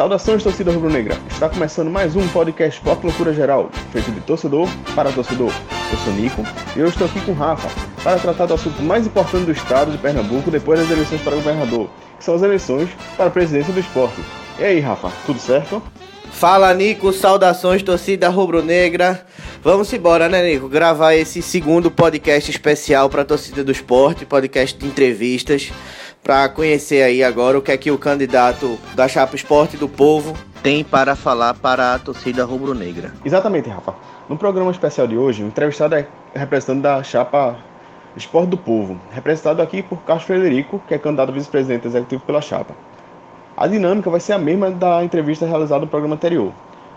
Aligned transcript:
Saudações, 0.00 0.42
torcida 0.42 0.72
rubro-negra! 0.72 1.14
Está 1.30 1.46
começando 1.46 1.90
mais 1.90 2.16
um 2.16 2.26
podcast 2.28 2.80
Pop 2.80 3.04
Loucura 3.04 3.34
Geral, 3.34 3.68
feito 3.92 4.10
de 4.10 4.18
torcedor 4.22 4.66
para 4.94 5.12
torcedor. 5.12 5.52
Eu 5.92 5.98
sou 5.98 6.14
Nico 6.14 6.42
e 6.74 6.80
eu 6.80 6.88
estou 6.88 7.06
aqui 7.06 7.20
com 7.20 7.32
o 7.32 7.34
Rafa 7.34 7.68
para 8.02 8.18
tratar 8.18 8.46
do 8.46 8.54
assunto 8.54 8.82
mais 8.82 9.06
importante 9.06 9.44
do 9.44 9.52
estado 9.52 9.92
de 9.92 9.98
Pernambuco 9.98 10.50
depois 10.50 10.80
das 10.80 10.90
eleições 10.90 11.20
para 11.20 11.36
governador, 11.36 11.90
que 12.16 12.24
são 12.24 12.34
as 12.34 12.40
eleições 12.40 12.88
para 13.14 13.26
a 13.26 13.30
presidência 13.30 13.74
do 13.74 13.80
esporte. 13.80 14.22
E 14.58 14.64
aí, 14.64 14.80
Rafa, 14.80 15.12
tudo 15.26 15.38
certo? 15.38 15.82
Fala, 16.32 16.72
Nico, 16.72 17.12
saudações, 17.12 17.82
torcida 17.82 18.30
rubro-negra. 18.30 19.26
Vamos 19.62 19.92
embora, 19.92 20.30
né, 20.30 20.42
Nico? 20.42 20.66
Gravar 20.66 21.14
esse 21.14 21.42
segundo 21.42 21.90
podcast 21.90 22.50
especial 22.50 23.10
para 23.10 23.20
a 23.20 23.26
torcida 23.26 23.62
do 23.62 23.70
esporte, 23.70 24.24
podcast 24.24 24.78
de 24.78 24.86
entrevistas 24.86 25.70
para 26.22 26.48
conhecer 26.48 27.02
aí 27.02 27.22
agora 27.22 27.58
o 27.58 27.62
que 27.62 27.72
é 27.72 27.76
que 27.76 27.90
o 27.90 27.98
candidato 27.98 28.78
da 28.94 29.08
Chapa 29.08 29.34
Esporte 29.34 29.76
do 29.76 29.88
Povo 29.88 30.34
tem 30.62 30.84
para 30.84 31.16
falar 31.16 31.54
para 31.54 31.94
a 31.94 31.98
torcida 31.98 32.44
rubro-negra. 32.44 33.12
Exatamente, 33.24 33.68
Rafa. 33.68 33.94
No 34.28 34.36
programa 34.36 34.70
especial 34.70 35.06
de 35.06 35.16
hoje, 35.16 35.42
o 35.42 35.46
entrevistado 35.46 35.94
é 35.94 36.06
representante 36.34 36.82
da 36.82 37.02
Chapa 37.02 37.56
Esporte 38.16 38.50
do 38.50 38.56
Povo, 38.58 39.00
representado 39.10 39.62
aqui 39.62 39.82
por 39.82 40.02
Carlos 40.02 40.24
Frederico, 40.24 40.82
que 40.86 40.94
é 40.94 40.98
candidato 40.98 41.30
a 41.30 41.32
vice-presidente 41.32 41.86
executivo 41.86 42.22
pela 42.24 42.40
Chapa. 42.40 42.74
A 43.56 43.66
dinâmica 43.66 44.10
vai 44.10 44.20
ser 44.20 44.34
a 44.34 44.38
mesma 44.38 44.70
da 44.70 45.02
entrevista 45.02 45.46
realizada 45.46 45.80
no 45.80 45.86
programa 45.86 46.14
anterior. 46.14 46.52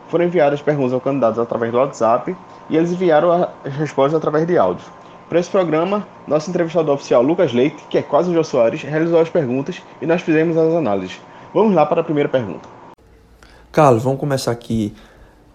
Foram 0.10 0.26
enviadas 0.26 0.62
perguntas 0.62 0.94
aos 0.94 1.04
candidatos 1.04 1.40
através 1.40 1.72
do 1.72 1.78
WhatsApp 1.78 2.36
e 2.70 2.78
eles 2.78 2.92
enviaram 2.92 3.32
as 3.66 3.74
respostas 3.74 4.16
através 4.16 4.46
de 4.46 4.58
áudio. 4.58 4.86
Para 5.30 5.40
esse 5.40 5.50
programa, 5.50 6.08
nosso 6.28 6.50
entrevistador 6.50 6.96
oficial 6.96 7.24
Lucas 7.24 7.54
Leite, 7.54 7.84
que 7.90 7.98
é 7.98 8.02
quase 8.02 8.30
o 8.30 8.34
Jô 8.34 8.44
Soares, 8.44 8.82
realizou 8.82 9.20
as 9.20 9.30
perguntas 9.30 9.82
e 10.02 10.06
nós 10.06 10.22
fizemos 10.22 10.58
as 10.58 10.74
análises. 10.74 11.20
Vamos 11.54 11.74
lá 11.74 11.86
para 11.86 12.02
a 12.02 12.04
primeira 12.04 12.30
pergunta. 12.30 12.68
Carlos, 13.72 14.04
vamos 14.04 14.20
começar 14.20 14.52
aqui 14.52 14.94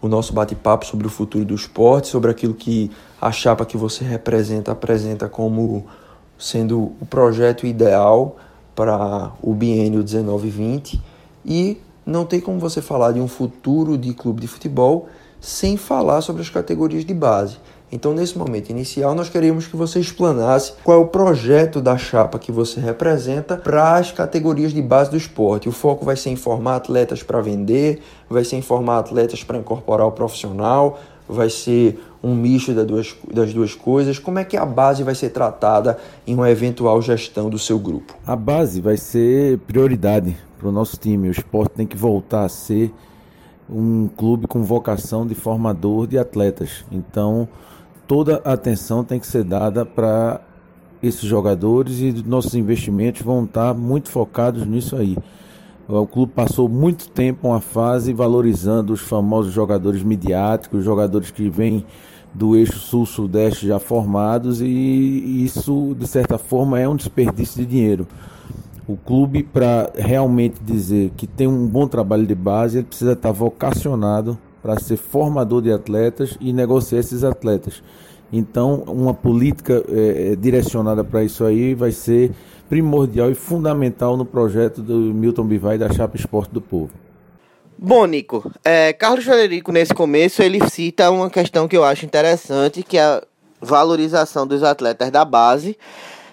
o 0.00 0.08
nosso 0.08 0.32
bate-papo 0.32 0.86
sobre 0.86 1.06
o 1.06 1.10
futuro 1.10 1.44
do 1.44 1.54
esporte, 1.54 2.08
sobre 2.08 2.30
aquilo 2.30 2.54
que 2.54 2.90
a 3.20 3.30
chapa 3.30 3.64
que 3.66 3.76
você 3.76 4.04
representa 4.04 4.72
apresenta 4.72 5.28
como 5.28 5.86
sendo 6.38 6.92
o 7.00 7.06
projeto 7.06 7.66
ideal 7.66 8.36
para 8.74 9.32
o 9.42 9.52
biênio 9.54 10.02
19-20 10.02 11.00
e 11.44 11.80
não 12.06 12.24
tem 12.24 12.40
como 12.40 12.58
você 12.58 12.80
falar 12.80 13.12
de 13.12 13.20
um 13.20 13.28
futuro 13.28 13.98
de 13.98 14.14
clube 14.14 14.40
de 14.40 14.48
futebol 14.48 15.08
sem 15.40 15.76
falar 15.76 16.20
sobre 16.20 16.42
as 16.42 16.48
categorias 16.48 17.04
de 17.04 17.12
base. 17.12 17.58
Então, 17.90 18.12
nesse 18.12 18.36
momento 18.36 18.68
inicial, 18.68 19.14
nós 19.14 19.30
queríamos 19.30 19.66
que 19.66 19.76
você 19.76 19.98
explanasse 19.98 20.74
qual 20.84 20.98
é 20.98 21.00
o 21.00 21.06
projeto 21.06 21.80
da 21.80 21.96
chapa 21.96 22.38
que 22.38 22.52
você 22.52 22.78
representa 22.80 23.56
para 23.56 23.96
as 23.96 24.12
categorias 24.12 24.72
de 24.72 24.82
base 24.82 25.10
do 25.10 25.16
esporte. 25.16 25.68
O 25.68 25.72
foco 25.72 26.04
vai 26.04 26.14
ser 26.14 26.28
em 26.30 26.36
formar 26.36 26.76
atletas 26.76 27.22
para 27.22 27.40
vender, 27.40 28.02
vai 28.28 28.44
ser 28.44 28.56
em 28.56 28.62
formar 28.62 28.98
atletas 28.98 29.42
para 29.42 29.56
incorporar 29.56 30.06
o 30.06 30.12
profissional, 30.12 31.00
vai 31.26 31.48
ser 31.48 31.98
um 32.22 32.34
misto 32.34 32.74
das 32.74 32.86
duas, 32.86 33.16
das 33.32 33.54
duas 33.54 33.74
coisas? 33.74 34.18
Como 34.18 34.38
é 34.38 34.44
que 34.44 34.56
a 34.56 34.66
base 34.66 35.02
vai 35.02 35.14
ser 35.14 35.30
tratada 35.30 35.98
em 36.26 36.34
uma 36.34 36.50
eventual 36.50 37.00
gestão 37.00 37.48
do 37.48 37.58
seu 37.58 37.78
grupo? 37.78 38.14
A 38.26 38.36
base 38.36 38.80
vai 38.80 38.98
ser 38.98 39.58
prioridade 39.60 40.36
para 40.58 40.68
o 40.68 40.72
nosso 40.72 40.96
time. 40.96 41.28
O 41.28 41.30
esporte 41.30 41.72
tem 41.72 41.86
que 41.86 41.96
voltar 41.96 42.44
a 42.44 42.48
ser 42.48 42.92
um 43.70 44.08
clube 44.08 44.46
com 44.46 44.62
vocação 44.62 45.26
de 45.26 45.34
formador 45.34 46.06
de 46.06 46.18
atletas. 46.18 46.84
Então, 46.90 47.48
toda 48.08 48.36
atenção 48.36 49.04
tem 49.04 49.20
que 49.20 49.26
ser 49.26 49.44
dada 49.44 49.84
para 49.84 50.40
esses 51.02 51.22
jogadores 51.22 52.00
e 52.00 52.24
nossos 52.26 52.54
investimentos 52.54 53.22
vão 53.22 53.44
estar 53.44 53.74
muito 53.74 54.08
focados 54.08 54.66
nisso 54.66 54.96
aí. 54.96 55.16
O 55.86 56.06
clube 56.06 56.32
passou 56.34 56.68
muito 56.68 57.08
tempo 57.08 57.48
uma 57.48 57.60
fase 57.60 58.12
valorizando 58.12 58.92
os 58.92 59.00
famosos 59.00 59.52
jogadores 59.52 60.02
midiáticos, 60.02 60.84
jogadores 60.84 61.30
que 61.30 61.48
vêm 61.48 61.84
do 62.34 62.56
eixo 62.56 62.78
sul-sudeste 62.78 63.66
já 63.66 63.78
formados, 63.78 64.60
e 64.60 65.44
isso, 65.44 65.94
de 65.98 66.06
certa 66.06 66.36
forma, 66.36 66.78
é 66.78 66.88
um 66.88 66.96
desperdício 66.96 67.64
de 67.64 67.70
dinheiro. 67.70 68.06
O 68.86 68.96
clube, 68.96 69.42
para 69.42 69.90
realmente 69.94 70.60
dizer 70.62 71.10
que 71.16 71.26
tem 71.26 71.46
um 71.46 71.66
bom 71.66 71.86
trabalho 71.86 72.26
de 72.26 72.34
base, 72.34 72.78
ele 72.78 72.86
precisa 72.86 73.12
estar 73.12 73.32
vocacionado 73.32 74.38
para 74.62 74.78
ser 74.78 74.96
formador 74.96 75.62
de 75.62 75.72
atletas 75.72 76.36
e 76.40 76.52
negociar 76.52 76.98
esses 76.98 77.24
atletas. 77.24 77.82
Então, 78.32 78.84
uma 78.86 79.14
política 79.14 79.82
é, 79.88 80.36
direcionada 80.36 81.02
para 81.02 81.24
isso 81.24 81.44
aí 81.44 81.74
vai 81.74 81.92
ser 81.92 82.32
primordial 82.68 83.30
e 83.30 83.34
fundamental 83.34 84.16
no 84.16 84.24
projeto 84.24 84.82
do 84.82 84.94
Milton 84.94 85.44
Bivai 85.44 85.78
da 85.78 85.90
Chapa 85.90 86.16
Esporte 86.16 86.52
do 86.52 86.60
Povo. 86.60 86.90
Bom, 87.78 88.04
Nico, 88.06 88.50
é, 88.64 88.92
Carlos 88.92 89.24
Frederico, 89.24 89.72
nesse 89.72 89.94
começo, 89.94 90.42
ele 90.42 90.58
cita 90.68 91.10
uma 91.10 91.30
questão 91.30 91.68
que 91.68 91.76
eu 91.76 91.84
acho 91.84 92.04
interessante, 92.04 92.82
que 92.82 92.98
é 92.98 93.02
a 93.02 93.22
valorização 93.62 94.46
dos 94.46 94.62
atletas 94.62 95.10
da 95.10 95.24
base. 95.24 95.76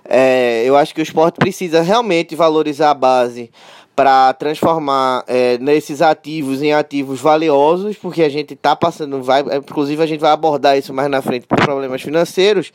É, 0.03 0.63
eu 0.65 0.75
acho 0.75 0.93
que 0.93 1.01
o 1.01 1.03
esporte 1.03 1.37
precisa 1.37 1.81
realmente 1.81 2.35
valorizar 2.35 2.91
a 2.91 2.93
base 2.93 3.51
para 3.95 4.33
transformar 4.33 5.23
é, 5.25 5.57
nesses 5.57 6.01
ativos 6.01 6.61
em 6.61 6.73
ativos 6.73 7.21
valiosos, 7.21 7.95
porque 7.95 8.21
a 8.23 8.29
gente 8.29 8.53
está 8.53 8.75
passando, 8.75 9.23
vai, 9.23 9.41
é, 9.49 9.57
inclusive 9.57 10.03
a 10.03 10.05
gente 10.05 10.19
vai 10.19 10.31
abordar 10.31 10.77
isso 10.77 10.93
mais 10.93 11.09
na 11.09 11.21
frente 11.21 11.47
por 11.47 11.57
problemas 11.57 12.01
financeiros. 12.01 12.73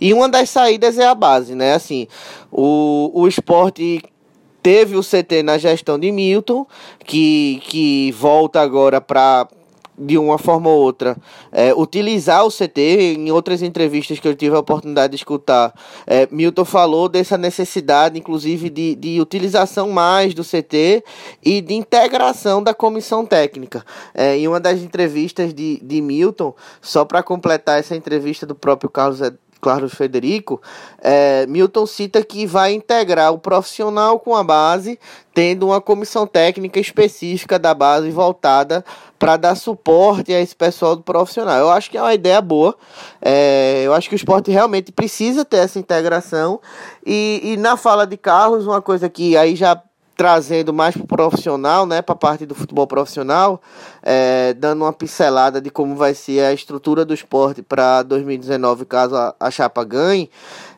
E 0.00 0.12
uma 0.12 0.28
das 0.28 0.50
saídas 0.50 0.98
é 0.98 1.06
a 1.06 1.14
base, 1.14 1.54
né? 1.54 1.72
Assim, 1.72 2.06
o, 2.52 3.10
o 3.14 3.26
esporte 3.26 4.02
teve 4.62 4.96
o 4.96 5.02
CT 5.02 5.42
na 5.42 5.56
gestão 5.56 5.98
de 5.98 6.12
Milton, 6.12 6.66
que, 7.04 7.62
que 7.64 8.12
volta 8.12 8.60
agora 8.60 9.00
para 9.00 9.48
de 9.98 10.16
uma 10.16 10.38
forma 10.38 10.70
ou 10.70 10.80
outra, 10.80 11.16
é, 11.50 11.74
utilizar 11.74 12.44
o 12.44 12.50
CT. 12.50 13.16
Em 13.18 13.30
outras 13.30 13.62
entrevistas 13.62 14.20
que 14.20 14.28
eu 14.28 14.34
tive 14.34 14.54
a 14.54 14.60
oportunidade 14.60 15.10
de 15.10 15.16
escutar, 15.16 15.74
é, 16.06 16.28
Milton 16.30 16.64
falou 16.64 17.08
dessa 17.08 17.36
necessidade, 17.36 18.18
inclusive, 18.18 18.70
de, 18.70 18.94
de 18.94 19.20
utilização 19.20 19.90
mais 19.90 20.34
do 20.34 20.44
CT 20.44 21.02
e 21.44 21.60
de 21.60 21.74
integração 21.74 22.62
da 22.62 22.72
comissão 22.72 23.26
técnica. 23.26 23.84
É, 24.14 24.36
em 24.36 24.46
uma 24.46 24.60
das 24.60 24.80
entrevistas 24.80 25.52
de, 25.52 25.80
de 25.82 26.00
Milton, 26.00 26.54
só 26.80 27.04
para 27.04 27.22
completar 27.22 27.78
essa 27.78 27.96
entrevista 27.96 28.46
do 28.46 28.54
próprio 28.54 28.88
Carlos 28.90 29.20
Carlos 29.60 29.94
Federico, 29.94 30.60
é, 31.00 31.46
Milton 31.46 31.86
cita 31.86 32.22
que 32.22 32.46
vai 32.46 32.72
integrar 32.72 33.32
o 33.32 33.38
profissional 33.38 34.18
com 34.18 34.36
a 34.36 34.42
base, 34.42 34.98
tendo 35.34 35.66
uma 35.66 35.80
comissão 35.80 36.26
técnica 36.26 36.78
específica 36.78 37.58
da 37.58 37.74
base 37.74 38.10
voltada 38.10 38.84
para 39.18 39.36
dar 39.36 39.54
suporte 39.54 40.32
a 40.32 40.40
esse 40.40 40.54
pessoal 40.54 40.94
do 40.94 41.02
profissional. 41.02 41.58
Eu 41.58 41.70
acho 41.70 41.90
que 41.90 41.98
é 41.98 42.02
uma 42.02 42.14
ideia 42.14 42.40
boa. 42.40 42.76
É, 43.20 43.82
eu 43.84 43.92
acho 43.92 44.08
que 44.08 44.14
o 44.14 44.16
esporte 44.16 44.50
realmente 44.50 44.92
precisa 44.92 45.44
ter 45.44 45.58
essa 45.58 45.78
integração. 45.78 46.60
E, 47.04 47.40
e 47.42 47.56
na 47.56 47.76
fala 47.76 48.06
de 48.06 48.16
Carlos, 48.16 48.66
uma 48.66 48.80
coisa 48.80 49.08
que 49.08 49.36
aí 49.36 49.56
já 49.56 49.82
trazendo 50.18 50.74
mais 50.74 50.96
para 50.96 51.04
o 51.04 51.06
profissional, 51.06 51.86
né, 51.86 52.02
para 52.02 52.12
a 52.12 52.18
parte 52.18 52.44
do 52.44 52.52
futebol 52.52 52.88
profissional, 52.88 53.62
é, 54.02 54.52
dando 54.52 54.82
uma 54.82 54.92
pincelada 54.92 55.60
de 55.60 55.70
como 55.70 55.94
vai 55.94 56.12
ser 56.12 56.40
a 56.40 56.52
estrutura 56.52 57.04
do 57.04 57.14
esporte 57.14 57.62
para 57.62 58.02
2019, 58.02 58.84
caso 58.84 59.14
a, 59.14 59.32
a 59.38 59.48
chapa 59.48 59.84
ganhe. 59.84 60.28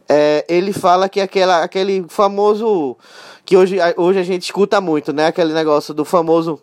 É, 0.07 0.45
ele 0.47 0.75
fala 0.75 1.09
que 1.09 1.23
aquela, 1.23 1.63
aquele 1.63 2.05
famoso 2.11 2.99
que 3.47 3.57
hoje, 3.57 3.79
hoje 3.97 4.19
a 4.19 4.23
gente 4.23 4.43
escuta 4.43 4.79
muito, 4.79 5.11
né, 5.11 5.29
aquele 5.29 5.55
negócio 5.55 5.95
do 5.95 6.05
famoso 6.05 6.61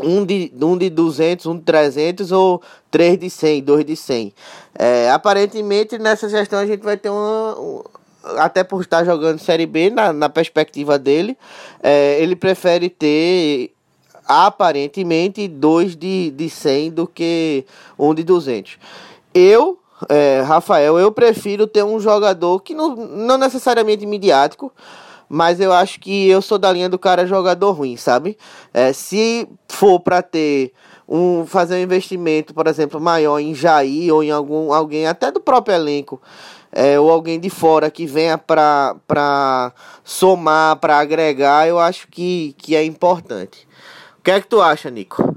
um 0.00 0.24
de, 0.24 0.52
um 0.60 0.76
de 0.76 0.90
200, 0.90 1.46
um 1.46 1.56
de 1.56 1.62
300 1.62 2.32
ou 2.32 2.60
três 2.90 3.16
de 3.18 3.30
100, 3.30 3.62
dois 3.62 3.84
de 3.84 3.94
100. 3.94 4.34
É, 4.76 5.10
aparentemente, 5.10 5.96
nessa 5.96 6.28
gestão 6.28 6.58
a 6.58 6.66
gente 6.66 6.82
vai 6.82 6.96
ter 6.96 7.10
uma, 7.10 7.56
até 8.36 8.62
por 8.62 8.80
estar 8.82 9.04
jogando 9.04 9.38
Série 9.38 9.66
B, 9.66 9.90
na, 9.90 10.12
na 10.12 10.28
perspectiva 10.28 10.98
dele, 10.98 11.36
é, 11.82 12.20
ele 12.20 12.36
prefere 12.36 12.88
ter 12.88 13.72
aparentemente 14.26 15.48
dois 15.48 15.96
de, 15.96 16.30
de 16.30 16.48
100 16.48 16.90
do 16.92 17.06
que 17.06 17.64
um 17.98 18.14
de 18.14 18.22
200. 18.22 18.78
Eu, 19.34 19.78
é, 20.08 20.42
Rafael, 20.42 20.98
eu 20.98 21.10
prefiro 21.10 21.66
ter 21.66 21.82
um 21.82 21.98
jogador 21.98 22.60
que 22.60 22.74
não, 22.74 22.94
não 22.94 23.38
necessariamente 23.38 24.06
midiático, 24.06 24.72
mas 25.28 25.60
eu 25.60 25.72
acho 25.72 26.00
que 26.00 26.28
eu 26.28 26.42
sou 26.42 26.58
da 26.58 26.72
linha 26.72 26.88
do 26.88 26.98
cara 26.98 27.26
jogador 27.26 27.72
ruim, 27.72 27.96
sabe? 27.96 28.36
É, 28.74 28.92
se 28.92 29.48
for 29.68 30.00
para 30.00 30.22
ter 30.22 30.72
um 31.08 31.44
fazer 31.44 31.74
um 31.74 31.82
investimento, 31.82 32.54
por 32.54 32.66
exemplo, 32.66 33.00
maior 33.00 33.40
em 33.40 33.54
Jair 33.54 34.14
ou 34.14 34.22
em 34.22 34.30
algum 34.30 34.72
alguém 34.72 35.06
até 35.06 35.30
do 35.32 35.40
próprio 35.40 35.74
elenco 35.74 36.20
é, 36.72 36.98
ou 36.98 37.10
alguém 37.10 37.38
de 37.40 37.50
fora 37.50 37.90
que 37.90 38.06
venha 38.06 38.38
para 38.38 39.72
somar, 40.04 40.76
para 40.76 40.98
agregar, 40.98 41.66
eu 41.66 41.78
acho 41.78 42.08
que, 42.08 42.54
que 42.58 42.76
é 42.76 42.84
importante. 42.84 43.66
O 44.18 44.22
que 44.22 44.30
é 44.30 44.40
que 44.40 44.46
tu 44.46 44.60
acha, 44.60 44.90
Nico? 44.90 45.34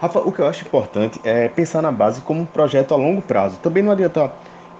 Rafa, 0.00 0.20
o 0.20 0.30
que 0.30 0.40
eu 0.40 0.46
acho 0.46 0.64
importante 0.64 1.20
é 1.24 1.48
pensar 1.48 1.82
na 1.82 1.90
base 1.90 2.20
como 2.20 2.42
um 2.42 2.46
projeto 2.46 2.94
a 2.94 2.96
longo 2.96 3.20
prazo. 3.20 3.58
Também 3.58 3.82
não 3.82 3.90
adianta 3.90 4.32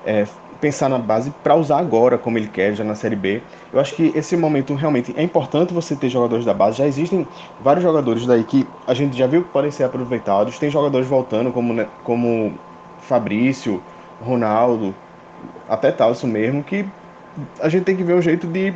é, 0.07 0.25
pensar 0.61 0.89
na 0.89 0.99
base 0.99 1.31
para 1.43 1.57
usar 1.57 1.79
agora, 1.79 2.17
como 2.17 2.39
ele 2.39 2.49
quer, 2.49 2.75
já 2.75 2.85
na 2.85 2.95
Série 2.95 3.17
B. 3.17 3.43
Eu 3.73 3.81
acho 3.81 3.97
que 3.97 4.13
esse 4.15 4.37
momento 4.37 4.75
realmente 4.75 5.13
é 5.17 5.23
importante 5.23 5.75
você 5.75 5.97
ter 5.97 6.09
jogadores 6.09 6.45
da 6.45 6.55
base. 6.55 6.79
Já 6.79 6.87
existem 6.87 7.27
vários 7.61 7.83
jogadores 7.83 8.27
daí 8.27 8.45
que 8.45 8.67
a 8.87 8.95
gente 8.95 9.17
já 9.17 9.27
viu 9.27 9.43
que 9.43 9.51
podem 9.51 9.73
ser 9.73 9.85
aproveitados. 9.85 10.59
Tem 10.59 10.71
jogadores 10.71 11.09
voltando, 11.09 11.53
como, 11.53 11.73
né, 11.73 11.89
como 12.05 12.55
Fabrício, 13.01 13.83
Ronaldo, 14.21 14.95
até 15.69 15.91
Talson 15.91 16.27
mesmo, 16.27 16.63
que 16.63 16.87
a 17.61 17.69
gente 17.69 17.85
tem 17.85 17.97
que 17.97 18.03
ver 18.03 18.15
um 18.15 18.23
jeito 18.23 18.47
de 18.47 18.75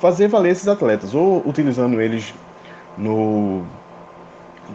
fazer 0.00 0.28
valer 0.28 0.52
esses 0.52 0.68
atletas, 0.68 1.14
ou 1.14 1.42
utilizando 1.46 2.00
eles 2.00 2.32
no 2.96 3.64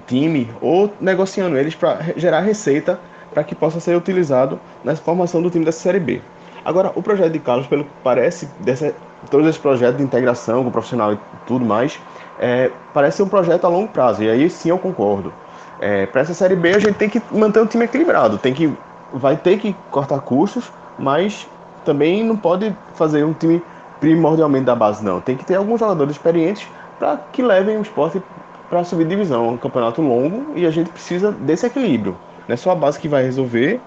time, 0.08 0.50
ou 0.62 0.92
negociando 1.00 1.58
eles 1.58 1.76
para 1.76 2.00
gerar 2.16 2.42
receita 2.42 3.00
para 3.34 3.44
que 3.44 3.56
possa 3.56 3.80
ser 3.80 3.96
utilizado 3.96 4.60
na 4.84 4.96
formação 4.96 5.42
do 5.42 5.50
time 5.50 5.66
dessa 5.66 5.80
Série 5.80 6.00
B. 6.00 6.22
Agora, 6.64 6.92
o 6.96 7.02
projeto 7.02 7.34
de 7.34 7.40
Carlos, 7.40 7.68
pelo 7.68 7.84
que 7.84 7.92
parece, 8.04 8.48
dessa, 8.60 8.94
todo 9.30 9.48
esse 9.50 9.60
projeto 9.60 9.98
de 9.98 10.04
integração 10.04 10.64
com 10.64 10.70
o 10.70 10.72
profissional 10.72 11.14
e 11.14 11.20
tudo 11.46 11.66
mais, 11.66 12.00
é, 12.40 12.72
parece 12.94 13.22
um 13.22 13.28
projeto 13.28 13.66
a 13.66 13.68
longo 13.68 13.90
prazo, 13.90 14.24
e 14.24 14.30
aí 14.30 14.50
sim 14.50 14.70
eu 14.70 14.78
concordo. 14.78 15.34
É, 15.80 16.06
para 16.06 16.22
essa 16.22 16.34
Série 16.34 16.56
B, 16.56 16.70
a 16.70 16.80
gente 16.80 16.96
tem 16.96 17.10
que 17.10 17.22
manter 17.32 17.60
o 17.60 17.66
time 17.66 17.84
equilibrado, 17.84 18.38
tem 18.38 18.54
que, 18.54 18.72
vai 19.14 19.38
ter 19.38 19.60
que 19.60 19.76
cortar 19.92 20.20
custos, 20.22 20.72
mas 20.98 21.48
também 21.86 22.24
não 22.24 22.36
pode 22.36 22.76
fazer 22.96 23.24
um 23.24 23.34
time 23.34 23.62
primordialmente 24.00 24.66
da 24.66 24.76
base, 24.76 25.04
não. 25.04 25.22
Tem 25.22 25.38
que 25.38 25.46
ter 25.46 25.56
alguns 25.56 25.80
jogadores 25.80 26.14
experientes 26.14 26.68
para 27.00 27.18
que 27.32 27.42
levem 27.42 27.78
o 27.78 27.82
esporte 27.82 28.22
para 28.70 28.84
subir 28.84 29.08
divisão. 29.08 29.46
É 29.46 29.50
um 29.52 29.58
campeonato 29.58 30.02
longo 30.02 30.58
e 30.58 30.66
a 30.66 30.72
gente 30.72 30.90
precisa 30.90 31.32
desse 31.32 31.66
equilíbrio. 31.66 32.18
Não 32.48 32.54
é 32.54 32.58
só 32.58 32.72
a 32.72 32.76
base 32.76 33.00
que 33.00 33.08
vai 33.08 33.24
resolver, 33.24 33.80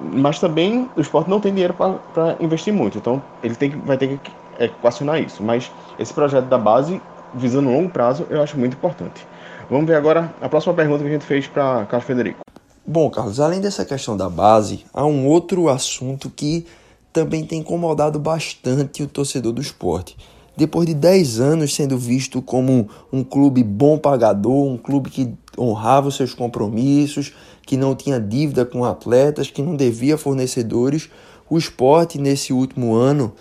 mas 0.00 0.38
também 0.38 0.88
o 0.96 1.00
esporte 1.00 1.28
não 1.28 1.40
tem 1.40 1.52
dinheiro 1.52 1.74
para 1.74 2.36
investir 2.40 2.72
muito. 2.72 2.98
Então 2.98 3.22
ele 3.42 3.54
tem 3.54 3.70
que, 3.70 3.76
vai 3.76 3.96
ter 3.96 4.18
que 4.22 4.32
equacionar 4.58 5.20
isso. 5.20 5.42
Mas 5.42 5.70
esse 5.98 6.14
projeto 6.14 6.46
da 6.46 6.58
base, 6.58 7.00
visando 7.34 7.70
longo 7.70 7.90
prazo, 7.90 8.26
eu 8.30 8.42
acho 8.42 8.58
muito 8.58 8.74
importante. 8.74 9.26
Vamos 9.68 9.86
ver 9.86 9.96
agora 9.96 10.32
a 10.40 10.48
próxima 10.48 10.72
pergunta 10.72 11.02
que 11.02 11.08
a 11.08 11.12
gente 11.12 11.26
fez 11.26 11.46
para 11.46 11.84
Carlos 11.86 12.06
Federico. 12.06 12.47
Bom, 12.90 13.10
Carlos, 13.10 13.38
além 13.38 13.60
dessa 13.60 13.84
questão 13.84 14.16
da 14.16 14.30
base, 14.30 14.86
há 14.94 15.04
um 15.04 15.26
outro 15.26 15.68
assunto 15.68 16.30
que 16.30 16.64
também 17.12 17.44
tem 17.44 17.60
incomodado 17.60 18.18
bastante 18.18 19.02
o 19.02 19.06
torcedor 19.06 19.52
do 19.52 19.60
esporte. 19.60 20.16
Depois 20.56 20.86
de 20.86 20.94
10 20.94 21.38
anos 21.38 21.74
sendo 21.74 21.98
visto 21.98 22.40
como 22.40 22.88
um 23.12 23.22
clube 23.22 23.62
bom 23.62 23.98
pagador, 23.98 24.64
um 24.64 24.78
clube 24.78 25.10
que 25.10 25.30
honrava 25.58 26.08
os 26.08 26.16
seus 26.16 26.32
compromissos, 26.32 27.34
que 27.66 27.76
não 27.76 27.94
tinha 27.94 28.18
dívida 28.18 28.64
com 28.64 28.82
atletas, 28.86 29.50
que 29.50 29.60
não 29.60 29.76
devia 29.76 30.16
fornecedores, 30.16 31.10
o 31.50 31.58
esporte 31.58 32.18
nesse 32.18 32.54
último 32.54 32.94
ano 32.94 33.34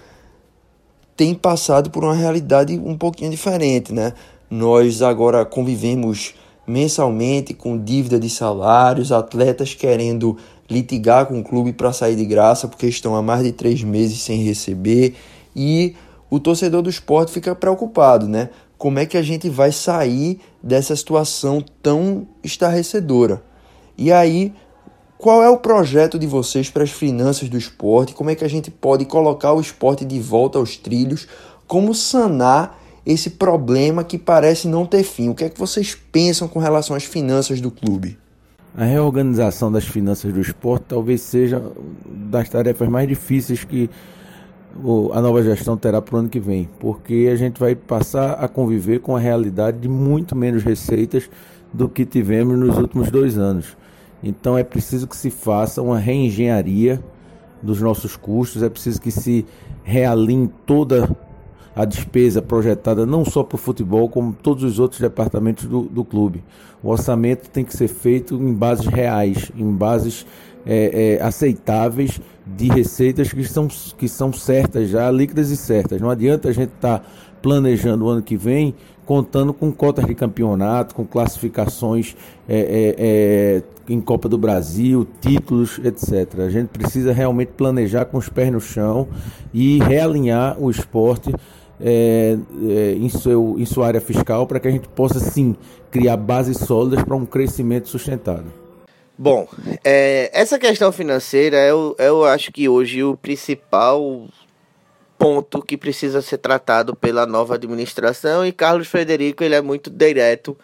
tem 1.16 1.34
passado 1.34 1.90
por 1.90 2.04
uma 2.04 2.14
realidade 2.14 2.78
um 2.78 2.98
pouquinho 2.98 3.32
diferente, 3.32 3.94
né? 3.94 4.12
Nós 4.50 5.02
agora 5.02 5.46
convivemos 5.46 6.36
mensalmente 6.68 7.54
com 7.54 7.82
dívida 7.82 8.20
de 8.20 8.30
salários, 8.30 9.12
atletas 9.12 9.74
querendo 9.74 10.38
litigar 10.70 11.26
com 11.26 11.40
o 11.40 11.44
clube 11.44 11.72
para 11.72 11.94
sair 11.94 12.16
de 12.18 12.26
graça 12.26 12.68
porque 12.68 12.88
estão 12.88 13.16
há 13.16 13.22
mais 13.22 13.44
de 13.44 13.54
três 13.54 13.82
meses 13.82 14.22
sem 14.22 14.44
receber 14.44 15.16
e 15.56 15.96
o 16.30 16.40
torcedor 16.42 16.82
do 16.82 16.90
esporte 16.90 17.32
fica 17.32 17.56
preocupado, 17.56 18.28
né? 18.28 18.50
Como 18.78 19.00
é 19.00 19.06
que 19.06 19.18
a 19.18 19.22
gente 19.22 19.50
vai 19.50 19.72
sair 19.72 20.40
dessa 20.62 20.96
situação 20.96 21.64
tão 21.82 22.28
estarrecedora? 22.44 23.42
E 23.98 24.12
aí, 24.12 24.54
qual 25.18 25.42
é 25.42 25.50
o 25.50 25.58
projeto 25.58 26.20
de 26.20 26.28
vocês 26.28 26.70
para 26.70 26.84
as 26.84 26.92
finanças 26.92 27.50
do 27.50 27.58
esporte? 27.58 28.14
Como 28.14 28.30
é 28.30 28.36
que 28.36 28.44
a 28.44 28.50
gente 28.50 28.70
pode 28.70 29.06
colocar 29.06 29.54
o 29.54 29.62
esporte 29.62 30.06
de 30.06 30.20
volta 30.20 30.60
aos 30.60 30.78
trilhos? 30.78 31.28
Como 31.66 31.96
sanar 31.96 32.78
esse 33.08 33.30
problema 33.30 34.04
que 34.04 34.18
parece 34.18 34.68
não 34.68 34.86
ter 34.86 35.02
fim? 35.02 35.30
O 35.30 35.34
que 35.34 35.46
é 35.46 35.50
que 35.50 35.58
vocês 35.58 35.96
pensam 36.12 36.46
com 36.46 36.60
relação 36.60 36.94
às 36.94 37.06
finanças 37.06 37.62
do 37.62 37.72
clube? 37.72 38.20
A 38.76 38.84
reorganização 38.84 39.72
das 39.72 39.86
finanças 39.86 40.34
do 40.34 40.42
esporte 40.42 40.88
talvez 40.90 41.22
seja 41.22 41.64
das 42.06 42.50
tarefas 42.50 42.90
mais 42.90 43.08
difíceis 43.08 43.64
que 43.64 43.90
a 45.14 45.22
nova 45.22 45.42
gestão 45.42 45.78
terá 45.78 46.02
para 46.02 46.16
o 46.16 46.20
ano 46.20 46.28
que 46.28 46.40
vem, 46.40 46.70
porque 46.82 47.30
a 47.32 47.36
gente 47.38 47.58
vai 47.58 47.76
passar 47.76 48.34
a 48.34 48.48
conviver 48.50 49.00
com 49.00 49.16
a 49.16 49.20
realidade 49.20 49.80
de 49.80 49.88
muito 49.88 50.36
menos 50.36 50.62
receitas 50.62 51.30
do 51.74 51.88
que 51.88 52.06
tivemos 52.06 52.60
nos 52.60 52.78
últimos 52.78 53.10
dois 53.10 53.38
anos. 53.38 53.78
Então 54.22 54.58
é 54.58 54.66
preciso 54.66 55.08
que 55.08 55.16
se 55.16 55.30
faça 55.30 55.82
uma 55.82 55.98
reengenharia 55.98 57.02
dos 57.64 57.82
nossos 57.82 58.18
custos, 58.18 58.62
é 58.62 58.70
preciso 58.70 59.00
que 59.00 59.12
se 59.12 59.46
realinhe 59.84 60.52
toda 60.66 61.10
a 61.78 61.86
despesa 61.86 62.42
projetada 62.42 63.06
não 63.06 63.24
só 63.24 63.44
para 63.44 63.56
o 63.56 63.60
futebol, 63.60 64.10
como 64.10 64.34
todos 64.34 64.64
os 64.64 64.80
outros 64.80 65.00
departamentos 65.00 65.66
do, 65.66 65.84
do 65.84 66.04
clube. 66.04 66.44
O 66.82 66.90
orçamento 66.90 67.52
tem 67.52 67.64
que 67.64 67.78
ser 67.78 67.88
feito 67.88 68.34
em 68.34 68.52
bases 68.52 68.88
reais, 68.88 69.52
em 69.56 69.72
bases 69.72 70.26
é, 70.66 71.20
é, 71.20 71.24
aceitáveis 71.24 72.20
de 72.48 72.68
receitas 72.68 73.32
que 73.32 73.44
são, 73.44 73.68
que 73.96 74.08
são 74.08 74.34
certas 74.34 74.90
já, 74.90 75.12
líquidas 75.12 75.52
e 75.52 75.58
certas. 75.58 76.02
Não 76.02 76.10
adianta 76.10 76.50
a 76.50 76.52
gente 76.52 76.74
estar 76.74 76.98
tá 76.98 77.06
planejando 77.44 78.06
o 78.06 78.10
ano 78.10 78.24
que 78.24 78.36
vem 78.36 78.74
contando 79.06 79.54
com 79.54 79.72
cotas 79.72 80.06
de 80.06 80.16
campeonato, 80.16 80.96
com 80.96 81.06
classificações 81.06 82.16
é, 82.50 82.58
é, 82.58 82.96
é, 82.98 83.64
em 83.88 84.02
Copa 84.02 84.28
do 84.28 84.38
Brasil, 84.38 85.08
títulos, 85.22 85.80
etc. 85.84 86.40
A 86.40 86.50
gente 86.50 86.70
precisa 86.70 87.14
realmente 87.14 87.50
planejar 87.56 88.06
com 88.06 88.18
os 88.18 88.28
pés 88.28 88.52
no 88.52 88.60
chão 88.60 89.08
e 89.54 89.78
realinhar 89.78 90.58
o 90.60 90.72
esporte 90.72 91.32
é, 91.80 92.38
é, 92.70 92.94
em, 92.94 93.10
seu, 93.10 93.56
em 93.58 93.66
sua 93.66 93.88
área 93.88 94.02
fiscal 94.02 94.48
para 94.48 94.60
que 94.60 94.68
a 94.68 94.72
gente 94.72 94.88
possa 94.90 95.20
sim 95.20 95.56
criar 95.92 96.18
bases 96.18 96.58
sólidas 96.58 97.04
para 97.04 97.16
um 97.16 97.26
crescimento 97.26 97.88
sustentado. 97.88 98.46
Bom, 99.18 99.48
é, 99.84 100.30
essa 100.32 100.60
questão 100.60 100.92
financeira 100.92 101.58
eu, 101.58 101.96
eu 101.98 102.24
acho 102.24 102.52
que 102.52 102.70
hoje 102.70 103.04
o 103.04 103.18
principal 103.18 104.28
ponto 105.18 105.62
que 105.62 105.76
precisa 105.76 106.22
ser 106.22 106.38
tratado 106.38 106.96
pela 106.96 107.26
nova 107.26 107.56
administração 107.56 108.46
e 108.46 108.52
Carlos 108.52 108.88
Frederico 108.88 109.44
ele 109.44 109.56
é 109.56 109.62
muito 109.62 109.90
direto, 109.90 110.56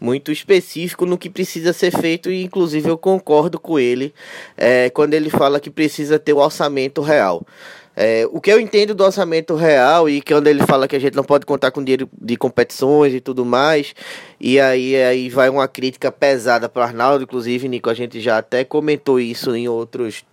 muito 0.00 0.32
específico 0.32 1.06
no 1.06 1.16
que 1.16 1.30
precisa 1.30 1.72
ser 1.72 1.92
feito 1.92 2.28
e 2.28 2.42
inclusive 2.42 2.88
eu 2.88 2.98
concordo 2.98 3.60
com 3.60 3.78
ele 3.78 4.12
é, 4.56 4.90
quando 4.90 5.14
ele 5.14 5.30
fala 5.30 5.60
que 5.60 5.70
precisa 5.70 6.18
ter 6.18 6.32
o 6.32 6.38
orçamento 6.38 7.00
real. 7.00 7.46
É, 7.94 8.26
o 8.30 8.40
que 8.40 8.50
eu 8.50 8.58
entendo 8.58 8.94
do 8.94 9.04
orçamento 9.04 9.54
real 9.54 10.08
e 10.08 10.22
que 10.22 10.32
quando 10.32 10.46
ele 10.46 10.64
fala 10.66 10.88
que 10.88 10.96
a 10.96 10.98
gente 10.98 11.14
não 11.14 11.24
pode 11.24 11.44
contar 11.44 11.70
com 11.70 11.84
dinheiro 11.84 12.08
de 12.20 12.36
competições 12.36 13.12
e 13.12 13.20
tudo 13.20 13.44
mais, 13.44 13.94
e 14.40 14.58
aí, 14.58 14.96
aí 14.96 15.28
vai 15.28 15.50
uma 15.50 15.68
crítica 15.68 16.10
pesada 16.10 16.68
para 16.68 16.84
Arnaldo, 16.84 17.24
inclusive, 17.24 17.68
Nico, 17.68 17.90
a 17.90 17.94
gente 17.94 18.20
já 18.20 18.38
até 18.38 18.64
comentou 18.64 19.20
isso 19.20 19.54
em 19.54 19.68
outros, 19.68 20.24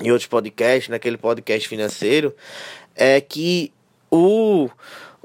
em 0.00 0.10
outros 0.12 0.28
podcasts, 0.28 0.88
naquele 0.88 1.16
podcast 1.16 1.68
financeiro, 1.68 2.34
é 2.94 3.20
que 3.20 3.72
o, 4.08 4.68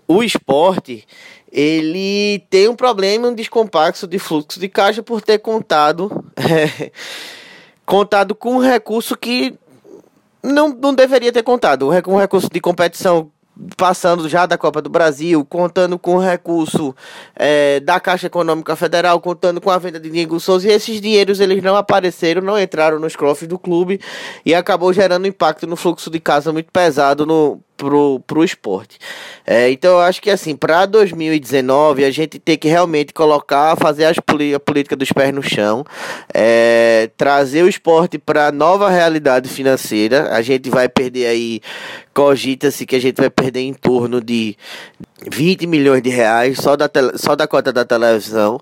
o 0.07 0.23
esporte 0.23 1.05
ele 1.51 2.43
tem 2.49 2.67
um 2.67 2.75
problema, 2.75 3.27
um 3.27 3.35
descompasso 3.35 4.07
de 4.07 4.17
fluxo 4.17 4.59
de 4.59 4.67
caixa 4.67 5.03
por 5.03 5.21
ter 5.21 5.37
contado, 5.37 6.25
é, 6.35 6.91
contado 7.85 8.33
com 8.33 8.55
um 8.55 8.59
recurso 8.59 9.15
que 9.15 9.55
não, 10.43 10.69
não 10.69 10.93
deveria 10.93 11.31
ter 11.31 11.43
contado. 11.43 11.87
Um 11.87 12.17
recurso 12.17 12.49
de 12.51 12.59
competição 12.59 13.31
passando 13.75 14.29
já 14.29 14.45
da 14.45 14.57
Copa 14.57 14.81
do 14.81 14.89
Brasil, 14.89 15.43
contando 15.45 15.97
com 15.97 16.15
o 16.15 16.19
recurso 16.19 16.95
é, 17.35 17.79
da 17.79 17.99
Caixa 17.99 18.27
Econômica 18.27 18.75
Federal, 18.75 19.19
contando 19.19 19.59
com 19.59 19.69
a 19.69 19.77
venda 19.77 19.99
de 19.99 20.09
Diego 20.09 20.39
Souza, 20.39 20.67
e 20.67 20.71
esses 20.71 21.01
dinheiros 21.01 21.39
eles 21.39 21.63
não 21.63 21.75
apareceram, 21.75 22.41
não 22.41 22.59
entraram 22.59 22.99
nos 22.99 23.15
cofres 23.15 23.47
do 23.47 23.57
clube 23.57 23.99
e 24.45 24.53
acabou 24.53 24.93
gerando 24.93 25.27
impacto 25.27 25.65
no 25.65 25.75
fluxo 25.75 26.09
de 26.09 26.19
casa 26.19 26.53
muito 26.53 26.71
pesado 26.71 27.25
no, 27.25 27.59
pro, 27.77 28.19
pro 28.25 28.43
esporte. 28.43 28.97
É, 29.45 29.69
então 29.69 29.91
eu 29.91 29.99
acho 29.99 30.21
que 30.21 30.29
assim, 30.29 30.55
para 30.55 30.85
2019 30.85 32.03
a 32.03 32.11
gente 32.11 32.39
tem 32.39 32.57
que 32.57 32.67
realmente 32.67 33.13
colocar, 33.13 33.77
fazer 33.77 34.05
as, 34.05 34.17
a 34.17 34.59
política 34.59 34.95
dos 34.95 35.11
pés 35.11 35.33
no 35.33 35.43
chão, 35.43 35.85
é, 36.33 37.09
trazer 37.15 37.63
o 37.63 37.69
esporte 37.69 38.17
para 38.17 38.51
nova 38.51 38.89
realidade 38.89 39.47
financeira. 39.47 40.33
A 40.33 40.41
gente 40.41 40.69
vai 40.69 40.89
perder 40.89 41.27
aí, 41.27 41.61
cogita-se 42.13 42.85
que 42.85 42.95
a 42.95 43.01
gente 43.01 43.17
vai 43.17 43.29
perder 43.29 43.61
em 43.61 43.73
torno 43.73 44.19
de 44.19 44.57
20 45.25 45.67
milhões 45.67 46.01
de 46.01 46.09
reais 46.09 46.57
só 46.57 46.75
da, 46.75 46.87
tele, 46.87 47.11
só 47.15 47.35
da 47.35 47.47
cota 47.47 47.71
da 47.71 47.85
televisão. 47.85 48.59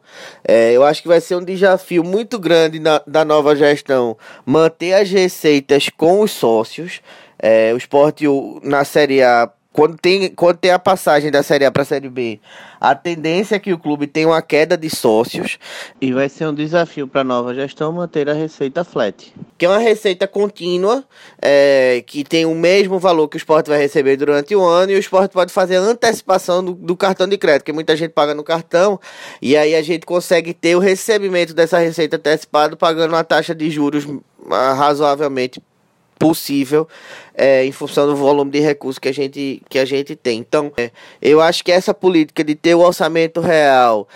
É, 0.48 0.72
eu 0.74 0.84
acho 0.84 1.02
que 1.02 1.08
vai 1.08 1.22
ser 1.22 1.36
um 1.36 1.44
desafio 1.44 2.04
muito 2.04 2.38
grande 2.40 2.80
na, 2.80 3.02
da 3.06 3.26
nova 3.26 3.56
gestão 3.56 4.18
manter 4.46 4.94
as 4.94 5.10
receitas 5.10 5.90
com 5.90 6.22
os 6.22 6.32
sócios. 6.32 7.02
É, 7.38 7.74
o 7.74 7.78
esporte 7.78 8.26
na 8.64 8.84
Série 8.84 9.22
A 9.22 9.50
quando 9.76 9.98
tem, 9.98 10.30
quando 10.32 10.56
tem 10.56 10.72
a 10.72 10.80
passagem 10.80 11.30
da 11.30 11.44
Série 11.44 11.66
A 11.66 11.72
para 11.72 11.82
a 11.82 11.86
Série 11.86 12.08
B, 12.08 12.40
a 12.80 12.96
tendência 12.96 13.56
é 13.56 13.60
que 13.60 13.74
o 13.74 13.78
clube 13.78 14.08
tenha 14.08 14.30
uma 14.30 14.42
queda 14.42 14.78
de 14.78 14.90
sócios. 14.90 15.60
E 16.00 16.14
vai 16.14 16.30
ser 16.30 16.48
um 16.48 16.54
desafio 16.54 17.10
para 17.10 17.22
a 17.22 17.24
nova 17.26 17.54
gestão 17.54 17.92
manter 17.92 18.30
a 18.30 18.34
receita 18.34 18.86
flat, 18.86 19.34
que 19.58 19.66
é 19.66 19.70
uma 19.70 19.78
receita 19.78 20.30
contínua, 20.30 21.04
é, 21.42 22.02
que 22.08 22.24
tem 22.24 22.46
o 22.46 22.56
mesmo 22.56 22.98
valor 23.00 23.28
que 23.28 23.36
o 23.36 23.38
esporte 23.38 23.70
vai 23.70 23.78
receber 23.78 24.16
durante 24.16 24.56
o 24.56 24.64
ano 24.64 24.94
e 24.94 24.96
o 24.96 24.98
esporte 24.98 25.34
pode 25.34 25.52
fazer 25.52 25.76
antecipação 25.76 26.64
do, 26.64 26.74
do 26.74 26.96
cartão 26.96 27.28
de 27.28 27.38
crédito, 27.38 27.66
que 27.66 27.74
muita 27.74 27.98
gente 27.98 28.12
paga 28.12 28.34
no 28.34 28.46
cartão 28.46 28.98
e 29.42 29.58
aí 29.58 29.76
a 29.76 29.82
gente 29.82 30.06
consegue 30.06 30.54
ter 30.54 30.78
o 30.78 30.80
recebimento 30.80 31.54
dessa 31.54 31.80
receita 31.80 32.16
antecipado 32.16 32.78
pagando 32.78 33.12
uma 33.12 33.26
taxa 33.26 33.54
de 33.54 33.70
juros 33.70 34.08
ah, 34.50 34.72
razoavelmente 34.72 35.62
possível 36.18 36.88
é, 37.34 37.66
em 37.66 37.72
função 37.72 38.08
do 38.08 38.16
volume 38.16 38.52
de 38.52 38.60
recursos 38.60 39.00
que 39.00 39.10
a 39.10 39.14
gente, 39.14 39.62
que 39.70 39.80
a 39.80 39.86
gente 39.86 40.16
tem. 40.16 40.40
Então, 40.40 40.72
é, 40.78 40.92
eu 41.22 41.42
acho 41.42 41.64
que 41.64 41.72
essa 41.72 41.94
política 41.94 42.44
de 42.44 42.56
ter 42.56 42.76
o 42.76 42.80
orçamento 42.80 43.42
real, 43.42 44.08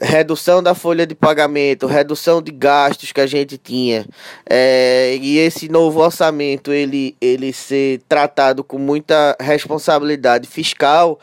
redução 0.00 0.62
da 0.62 0.74
folha 0.74 1.06
de 1.06 1.14
pagamento, 1.14 1.86
redução 1.86 2.42
de 2.42 2.52
gastos 2.52 3.10
que 3.10 3.20
a 3.20 3.26
gente 3.26 3.56
tinha, 3.56 4.06
é, 4.48 5.16
e 5.20 5.38
esse 5.38 5.68
novo 5.68 6.00
orçamento 6.00 6.72
ele, 6.72 7.16
ele 7.20 7.52
ser 7.52 8.00
tratado 8.08 8.62
com 8.62 8.78
muita 8.78 9.36
responsabilidade 9.40 10.46
fiscal, 10.46 11.18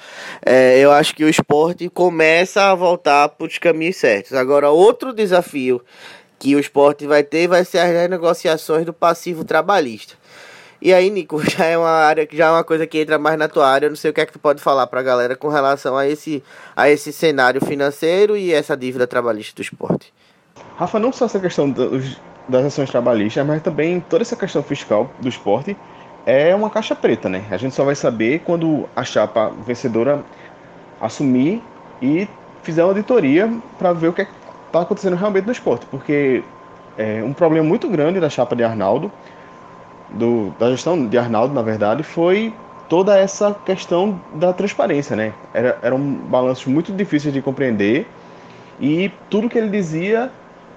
é, 0.46 0.79
eu 0.79 0.91
acho 0.91 1.15
que 1.15 1.24
o 1.24 1.29
esporte 1.29 1.88
começa 1.89 2.63
a 2.63 2.75
voltar 2.75 3.29
para 3.29 3.48
os 3.48 3.58
caminhos 3.58 3.98
certos. 3.98 4.34
Agora, 4.34 4.70
outro 4.70 5.13
desafio 5.13 5.82
que 6.39 6.56
o 6.56 6.60
esporte 6.60 7.06
vai 7.08 7.24
ter 7.24 7.48
vai 7.48 7.63
ser 7.65 7.80
as 7.80 7.89
renegociações 7.89 8.86
do 8.86 8.94
passivo 8.94 9.44
trabalhista. 9.44 10.15
E 10.82 10.94
aí, 10.94 11.10
Nico, 11.10 11.42
já 11.50 11.65
é 11.65 11.77
uma 11.77 11.89
área 11.89 12.25
que 12.25 12.36
já 12.38 12.48
é 12.48 12.51
uma 12.51 12.63
coisa 12.63 12.86
que 12.86 13.00
entra 13.00 13.18
mais 13.18 13.38
na 13.38 13.48
tua 13.48 13.68
área. 13.68 13.88
Eu 13.88 13.89
não 13.89 13.96
sei 13.96 14.12
o 14.12 14.13
que 14.13 14.22
é 14.22 14.25
que 14.25 14.34
tu 14.34 14.39
pode 14.39 14.62
falar 14.62 14.88
para 14.88 15.00
a 15.00 15.04
galera 15.04 15.36
com 15.36 15.48
relação 15.48 15.98
a 15.98 16.08
esse, 16.08 16.44
a 16.75 16.89
esse 16.89 17.12
cenário 17.12 17.63
financeiro 17.63 18.38
e 18.38 18.54
essa 18.54 18.75
dívida 18.75 19.08
trabalhista 19.08 19.56
do 19.56 19.62
esporte. 19.62 20.13
Rafa, 20.77 21.00
não 21.00 21.12
só 21.12 21.25
essa 21.25 21.39
questão 21.39 21.70
dos, 21.70 22.20
das 22.48 22.65
ações 22.65 22.89
trabalhistas, 22.89 23.46
mas 23.46 23.62
também 23.62 24.00
toda 24.00 24.22
essa 24.22 24.36
questão 24.36 24.62
fiscal 24.62 25.10
do 25.20 25.27
esporte 25.27 25.75
é 26.25 26.54
uma 26.54 26.70
caixa 26.70 26.96
preta, 26.96 27.30
né? 27.30 27.44
A 27.50 27.58
gente 27.58 27.75
só 27.75 27.84
vai 27.84 27.96
saber 27.96 28.39
quando 28.39 28.89
a 28.96 29.04
chapa 29.04 29.51
vencedora 29.65 30.24
assumir 31.00 31.62
e 32.01 32.27
fizer 32.63 32.84
uma 32.84 32.89
auditoria 32.89 33.51
para 33.77 33.94
ver 33.94 34.10
o 34.10 34.13
que 34.13 34.24
é 34.24 34.27
está 34.75 34.82
acontecendo 34.82 35.15
realmente 35.15 35.46
no 35.46 35.51
esporte, 35.51 35.86
porque 35.86 36.44
é, 36.98 37.24
um 37.24 37.34
problema 37.34 37.65
muito 37.65 37.88
grande 37.89 38.20
da 38.20 38.29
chapa 38.29 38.55
de 38.55 38.63
Arnaldo, 38.63 39.12
do, 40.10 40.53
da 40.60 40.70
gestão 40.72 41.08
de 41.08 41.17
Arnaldo, 41.17 41.53
na 41.53 41.62
verdade, 41.62 42.03
foi 42.03 42.53
toda 42.89 43.17
essa 43.17 43.55
questão 43.65 44.20
da 44.34 44.53
transparência, 44.53 45.15
né? 45.15 45.34
Era, 45.53 45.79
eram 45.82 46.00
balanços 46.00 46.65
muito 46.67 46.91
difíceis 46.91 47.34
de 47.34 47.41
compreender 47.41 48.05
e 48.79 49.12
tudo 49.29 49.50
que 49.50 49.58
ele 49.58 49.70
dizia 49.70 50.29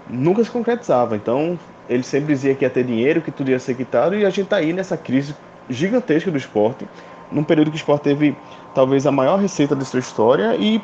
nunca 0.08 0.42
se 0.42 0.50
concretizava. 0.50 1.16
Então, 1.16 1.58
ele 1.88 2.02
sempre 2.02 2.34
dizia 2.34 2.54
que 2.54 2.64
ia 2.64 2.70
ter 2.70 2.84
dinheiro, 2.84 3.20
que 3.20 3.30
tudo 3.30 3.50
ia 3.50 3.58
ser 3.58 3.74
quitado 3.74 4.16
e 4.16 4.24
a 4.24 4.30
gente 4.30 4.42
está 4.42 4.56
aí 4.56 4.72
nessa 4.72 4.96
crise 4.96 5.34
gigantesca 5.68 6.30
do 6.30 6.38
esporte, 6.38 6.88
num 7.30 7.44
período 7.44 7.70
que 7.70 7.76
o 7.76 7.80
esporte 7.80 8.04
teve 8.04 8.34
talvez 8.74 9.06
a 9.06 9.12
maior 9.12 9.38
receita 9.38 9.76
de 9.76 9.84
sua 9.84 10.00
história 10.00 10.56
e 10.56 10.80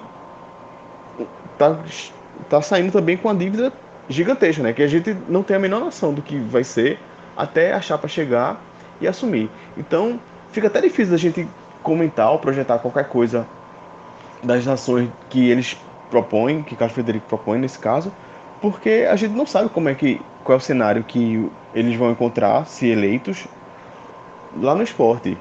está 1.55 1.79
tá 2.49 2.61
saindo 2.63 2.93
também 2.93 3.17
com 3.17 3.29
uma 3.29 3.35
dívida 3.35 3.73
gigantesca, 4.09 4.63
né? 4.63 4.73
Que 4.73 4.83
a 4.83 4.87
gente 4.87 5.17
não 5.29 5.43
tem 5.43 5.57
a 5.57 5.61
menor 5.61 5.81
noção 5.81 6.13
do 6.13 6.23
que 6.23 6.39
vai 6.39 6.65
ser 6.65 6.99
até 7.37 7.73
a 7.73 7.81
chapa 7.81 8.07
chegar 8.09 8.61
e 9.01 9.09
assumir. 9.09 9.51
Então, 9.77 10.21
fica 10.53 10.67
até 10.67 10.81
difícil 10.81 11.13
da 11.13 11.17
gente 11.17 11.49
comentar 11.83 12.31
ou 12.31 12.39
projetar 12.39 12.79
qualquer 12.79 13.09
coisa 13.09 13.47
das 14.43 14.67
ações 14.67 15.09
que 15.29 15.49
eles 15.49 15.77
propõem, 16.11 16.63
que 16.63 16.77
Carlos 16.77 16.95
Frederico 16.95 17.27
propõe 17.27 17.59
nesse 17.59 17.79
caso, 17.79 18.13
porque 18.61 19.07
a 19.11 19.17
gente 19.17 19.33
não 19.33 19.47
sabe 19.47 19.69
como 19.69 19.89
é 19.89 19.95
que 19.95 20.21
qual 20.43 20.55
é 20.55 20.59
o 20.59 20.61
cenário 20.61 21.03
que 21.03 21.51
eles 21.75 21.97
vão 21.97 22.11
encontrar 22.11 22.67
se 22.67 22.87
eleitos 22.87 23.47
lá 24.61 24.75
no 24.75 24.83
esporte. 24.83 25.37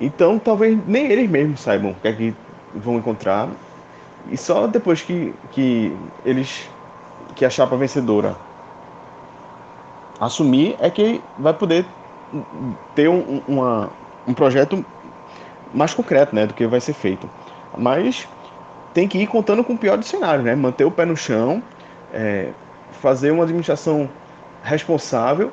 Então, 0.00 0.38
talvez 0.38 0.78
nem 0.86 1.06
eles 1.06 1.28
mesmos 1.28 1.60
saibam 1.60 1.92
o 1.92 1.94
que 1.94 2.08
é 2.08 2.12
que 2.12 2.34
vão 2.74 2.96
encontrar 2.96 3.48
e 4.30 4.36
só 4.36 4.66
depois 4.66 5.02
que, 5.02 5.34
que 5.52 5.96
eles. 6.24 6.68
que 7.34 7.44
a 7.44 7.50
chapa 7.50 7.76
vencedora 7.76 8.36
assumir 10.20 10.76
é 10.80 10.88
que 10.90 11.22
vai 11.38 11.52
poder 11.52 11.84
ter 12.94 13.08
um, 13.08 13.42
uma, 13.46 13.90
um 14.26 14.34
projeto 14.34 14.84
mais 15.72 15.92
concreto 15.94 16.34
né, 16.34 16.46
do 16.46 16.54
que 16.54 16.66
vai 16.66 16.80
ser 16.80 16.94
feito. 16.94 17.28
Mas 17.76 18.26
tem 18.94 19.06
que 19.06 19.18
ir 19.18 19.26
contando 19.26 19.62
com 19.62 19.74
o 19.74 19.78
pior 19.78 19.98
dos 19.98 20.08
cenários, 20.08 20.44
né? 20.44 20.54
Manter 20.54 20.84
o 20.84 20.90
pé 20.90 21.04
no 21.04 21.16
chão, 21.16 21.62
é, 22.12 22.48
fazer 22.92 23.30
uma 23.30 23.44
administração 23.44 24.08
responsável, 24.62 25.52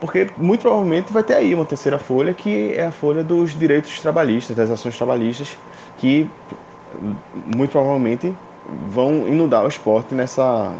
porque 0.00 0.30
muito 0.36 0.60
provavelmente 0.60 1.12
vai 1.12 1.24
ter 1.24 1.34
aí 1.34 1.54
uma 1.54 1.64
terceira 1.64 1.98
folha, 1.98 2.32
que 2.32 2.72
é 2.72 2.86
a 2.86 2.92
folha 2.92 3.24
dos 3.24 3.58
direitos 3.58 3.98
trabalhistas, 4.00 4.56
das 4.56 4.70
ações 4.70 4.96
trabalhistas, 4.96 5.58
que 5.98 6.30
muito 7.54 7.70
provavelmente 7.70 8.34
vão 8.88 9.28
inundar 9.28 9.64
o 9.64 9.68
esporte 9.68 10.14
nessa, 10.14 10.72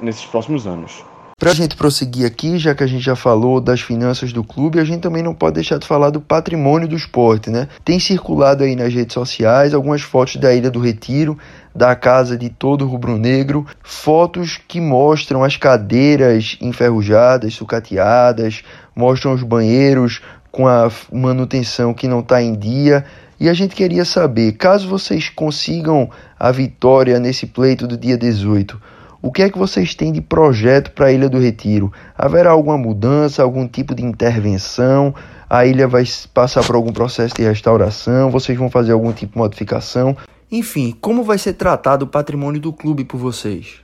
nesses 0.00 0.24
próximos 0.24 0.66
anos. 0.66 1.04
Para 1.42 1.50
a 1.50 1.54
gente 1.54 1.74
prosseguir 1.74 2.24
aqui, 2.24 2.56
já 2.56 2.72
que 2.72 2.84
a 2.84 2.86
gente 2.86 3.04
já 3.04 3.16
falou 3.16 3.60
das 3.60 3.80
finanças 3.80 4.32
do 4.32 4.44
clube, 4.44 4.78
a 4.78 4.84
gente 4.84 5.00
também 5.00 5.24
não 5.24 5.34
pode 5.34 5.54
deixar 5.54 5.76
de 5.76 5.84
falar 5.84 6.10
do 6.10 6.20
patrimônio 6.20 6.86
do 6.86 6.94
esporte, 6.94 7.50
né? 7.50 7.66
Tem 7.84 7.98
circulado 7.98 8.62
aí 8.62 8.76
nas 8.76 8.94
redes 8.94 9.12
sociais 9.12 9.74
algumas 9.74 10.02
fotos 10.02 10.36
da 10.36 10.54
Ilha 10.54 10.70
do 10.70 10.78
Retiro, 10.78 11.36
da 11.74 11.96
casa 11.96 12.38
de 12.38 12.48
todo 12.48 12.86
rubro-negro, 12.86 13.66
fotos 13.82 14.56
que 14.68 14.80
mostram 14.80 15.42
as 15.42 15.56
cadeiras 15.56 16.56
enferrujadas, 16.60 17.54
sucateadas, 17.54 18.62
mostram 18.94 19.32
os 19.32 19.42
banheiros 19.42 20.20
com 20.52 20.68
a 20.68 20.88
manutenção 21.10 21.92
que 21.92 22.06
não 22.06 22.20
está 22.20 22.40
em 22.40 22.54
dia 22.54 23.04
e 23.42 23.48
a 23.48 23.54
gente 23.54 23.74
queria 23.74 24.04
saber, 24.04 24.52
caso 24.52 24.88
vocês 24.88 25.28
consigam 25.28 26.08
a 26.38 26.52
vitória 26.52 27.18
nesse 27.18 27.44
pleito 27.44 27.88
do 27.88 27.96
dia 27.96 28.16
18, 28.16 28.80
o 29.20 29.32
que 29.32 29.42
é 29.42 29.50
que 29.50 29.58
vocês 29.58 29.96
têm 29.96 30.12
de 30.12 30.20
projeto 30.20 30.92
para 30.92 31.06
a 31.06 31.12
Ilha 31.12 31.28
do 31.28 31.40
Retiro? 31.40 31.92
Haverá 32.16 32.52
alguma 32.52 32.78
mudança, 32.78 33.42
algum 33.42 33.66
tipo 33.66 33.96
de 33.96 34.04
intervenção? 34.04 35.12
A 35.50 35.66
ilha 35.66 35.88
vai 35.88 36.04
passar 36.32 36.64
por 36.64 36.76
algum 36.76 36.92
processo 36.92 37.34
de 37.34 37.42
restauração? 37.42 38.30
Vocês 38.30 38.56
vão 38.56 38.70
fazer 38.70 38.92
algum 38.92 39.12
tipo 39.12 39.32
de 39.32 39.38
modificação? 39.38 40.16
Enfim, 40.48 40.96
como 41.00 41.24
vai 41.24 41.36
ser 41.36 41.54
tratado 41.54 42.04
o 42.04 42.08
patrimônio 42.08 42.60
do 42.60 42.72
clube 42.72 43.04
por 43.04 43.18
vocês? 43.18 43.80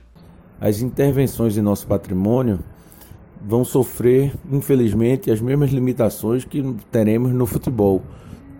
As 0.61 0.79
intervenções 0.79 1.57
em 1.57 1.61
nosso 1.61 1.85
patrimônio 1.85 2.59
vão 3.45 3.65
sofrer, 3.65 4.31
infelizmente, 4.49 5.29
as 5.29 5.41
mesmas 5.41 5.69
limitações 5.69 6.45
que 6.45 6.63
teremos 6.89 7.33
no 7.33 7.45
futebol 7.45 8.01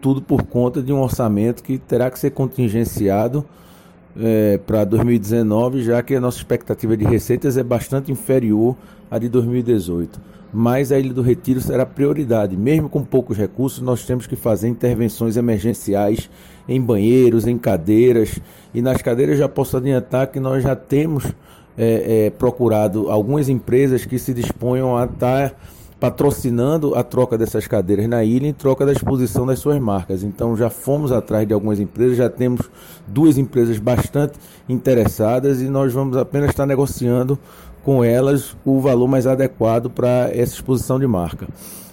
tudo 0.01 0.21
por 0.21 0.43
conta 0.43 0.81
de 0.81 0.91
um 0.91 1.01
orçamento 1.01 1.63
que 1.63 1.77
terá 1.77 2.09
que 2.09 2.19
ser 2.19 2.31
contingenciado 2.31 3.45
é, 4.17 4.57
para 4.57 4.83
2019, 4.83 5.83
já 5.83 6.01
que 6.01 6.15
a 6.15 6.19
nossa 6.19 6.37
expectativa 6.37 6.97
de 6.97 7.05
receitas 7.05 7.57
é 7.57 7.63
bastante 7.63 8.11
inferior 8.11 8.75
à 9.09 9.17
de 9.17 9.29
2018. 9.29 10.19
Mas 10.51 10.91
a 10.91 10.99
Ilha 10.99 11.13
do 11.13 11.21
Retiro 11.21 11.61
será 11.61 11.85
prioridade. 11.85 12.57
Mesmo 12.57 12.89
com 12.89 13.03
poucos 13.03 13.37
recursos, 13.37 13.81
nós 13.81 14.03
temos 14.05 14.25
que 14.25 14.35
fazer 14.35 14.67
intervenções 14.67 15.37
emergenciais 15.37 16.29
em 16.67 16.81
banheiros, 16.81 17.45
em 17.45 17.57
cadeiras. 17.57 18.39
E 18.73 18.81
nas 18.81 19.01
cadeiras 19.01 19.37
já 19.37 19.47
posso 19.47 19.77
adiantar 19.77 20.27
que 20.27 20.39
nós 20.39 20.63
já 20.63 20.75
temos 20.75 21.25
é, 21.77 22.25
é, 22.25 22.29
procurado 22.31 23.11
algumas 23.11 23.47
empresas 23.47 24.05
que 24.05 24.17
se 24.17 24.33
disponham 24.33 24.97
a 24.97 25.05
estar. 25.05 25.53
Patrocinando 25.99 26.95
a 26.95 27.03
troca 27.03 27.37
dessas 27.37 27.67
cadeiras 27.67 28.07
na 28.07 28.23
ilha 28.23 28.47
em 28.47 28.53
troca 28.53 28.85
da 28.85 28.91
exposição 28.91 29.45
das 29.45 29.59
suas 29.59 29.79
marcas. 29.79 30.23
Então 30.23 30.55
já 30.55 30.69
fomos 30.69 31.11
atrás 31.11 31.47
de 31.47 31.53
algumas 31.53 31.79
empresas, 31.79 32.17
já 32.17 32.29
temos 32.29 32.69
duas 33.05 33.37
empresas 33.37 33.77
bastante 33.79 34.39
interessadas 34.67 35.61
e 35.61 35.65
nós 35.65 35.91
vamos 35.91 36.15
apenas 36.15 36.51
estar 36.51 36.65
negociando 36.65 37.37
com 37.83 38.03
elas 38.03 38.55
o 38.63 38.79
valor 38.79 39.07
mais 39.07 39.27
adequado 39.27 39.89
para 39.89 40.29
essa 40.31 40.53
exposição 40.53 40.99
de 40.99 41.07
marca. 41.07 41.47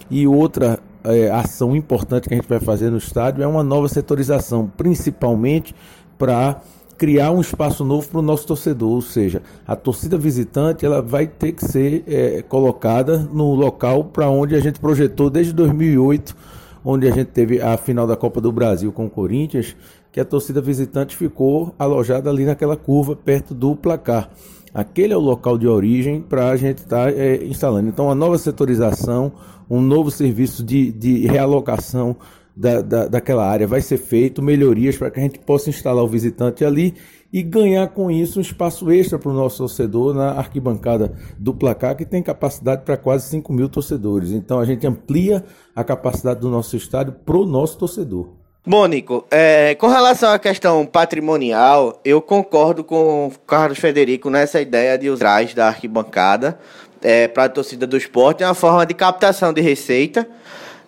E 0.09 0.25
outra 0.25 0.79
é, 1.03 1.29
ação 1.29 1.75
importante 1.75 2.27
que 2.27 2.33
a 2.33 2.37
gente 2.37 2.49
vai 2.49 2.59
fazer 2.59 2.89
no 2.89 2.97
estádio 2.97 3.43
é 3.43 3.47
uma 3.47 3.63
nova 3.63 3.87
setorização, 3.87 4.71
principalmente 4.77 5.75
para 6.17 6.61
criar 6.97 7.31
um 7.31 7.39
espaço 7.39 7.85
novo 7.85 8.07
para 8.07 8.19
o 8.19 8.23
nosso 8.23 8.47
torcedor, 8.47 8.89
ou 8.89 9.01
seja, 9.01 9.41
a 9.65 9.75
torcida 9.75 10.17
visitante 10.17 10.85
ela 10.85 11.01
vai 11.01 11.27
ter 11.27 11.51
que 11.51 11.63
ser 11.63 12.03
é, 12.07 12.41
colocada 12.41 13.19
no 13.31 13.53
local 13.53 14.05
para 14.05 14.29
onde 14.29 14.55
a 14.55 14.59
gente 14.59 14.79
projetou 14.79 15.29
desde 15.29 15.53
2008, 15.53 16.35
onde 16.83 17.07
a 17.07 17.11
gente 17.11 17.27
teve 17.27 17.61
a 17.61 17.77
final 17.77 18.07
da 18.07 18.15
Copa 18.15 18.41
do 18.41 18.51
Brasil 18.51 18.91
com 18.91 19.05
o 19.05 19.09
Corinthians, 19.09 19.75
que 20.11 20.19
a 20.19 20.25
torcida 20.25 20.59
visitante 20.59 21.15
ficou 21.15 21.75
alojada 21.77 22.29
ali 22.29 22.45
naquela 22.45 22.75
curva 22.75 23.15
perto 23.15 23.53
do 23.53 23.75
placar. 23.75 24.29
Aquele 24.73 25.13
é 25.13 25.17
o 25.17 25.21
local 25.21 25.57
de 25.57 25.67
origem 25.67 26.21
para 26.21 26.49
a 26.49 26.57
gente 26.57 26.79
estar 26.79 27.11
tá, 27.11 27.11
é, 27.11 27.43
instalando. 27.45 27.87
Então, 27.89 28.09
a 28.09 28.15
nova 28.15 28.37
setorização, 28.37 29.31
um 29.69 29.81
novo 29.81 30.09
serviço 30.09 30.63
de, 30.63 30.91
de 30.91 31.27
realocação 31.27 32.15
da, 32.57 32.81
da, 32.81 33.07
daquela 33.07 33.47
área 33.47 33.67
vai 33.67 33.81
ser 33.81 33.97
feito, 33.97 34.41
melhorias 34.41 34.97
para 34.97 35.11
que 35.11 35.19
a 35.19 35.23
gente 35.23 35.37
possa 35.37 35.69
instalar 35.69 36.03
o 36.03 36.07
visitante 36.07 36.65
ali 36.65 36.95
e 37.31 37.43
ganhar 37.43 37.87
com 37.89 38.09
isso 38.09 38.39
um 38.39 38.41
espaço 38.41 38.89
extra 38.89 39.19
para 39.19 39.29
o 39.29 39.33
nosso 39.33 39.59
torcedor 39.59 40.13
na 40.15 40.31
arquibancada 40.31 41.13
do 41.37 41.53
placar, 41.53 41.95
que 41.95 42.05
tem 42.05 42.23
capacidade 42.23 42.83
para 42.83 42.97
quase 42.97 43.29
5 43.29 43.53
mil 43.53 43.69
torcedores. 43.69 44.31
Então 44.31 44.59
a 44.59 44.65
gente 44.65 44.87
amplia 44.87 45.43
a 45.75 45.83
capacidade 45.83 46.39
do 46.39 46.49
nosso 46.49 46.75
estádio 46.75 47.13
para 47.25 47.37
o 47.37 47.45
nosso 47.45 47.77
torcedor. 47.77 48.29
Bom, 48.65 48.85
Nico, 48.87 49.25
é, 49.29 49.75
com 49.75 49.87
relação 49.87 50.33
à 50.33 50.39
questão 50.39 50.85
patrimonial, 50.85 52.01
eu 52.03 52.21
concordo 52.21 52.83
com 52.83 53.27
o 53.27 53.31
Carlos 53.45 53.77
Federico 53.77 54.29
nessa 54.29 54.59
ideia 54.59 54.97
de 54.97 55.09
usar 55.09 55.45
da 55.53 55.67
arquibancada 55.67 56.59
é, 57.01 57.27
para 57.27 57.45
a 57.45 57.49
torcida 57.49 57.85
do 57.85 57.95
esporte. 57.95 58.43
É 58.43 58.47
uma 58.47 58.53
forma 58.53 58.85
de 58.85 58.93
captação 58.93 59.53
de 59.53 59.61
receita. 59.61 60.27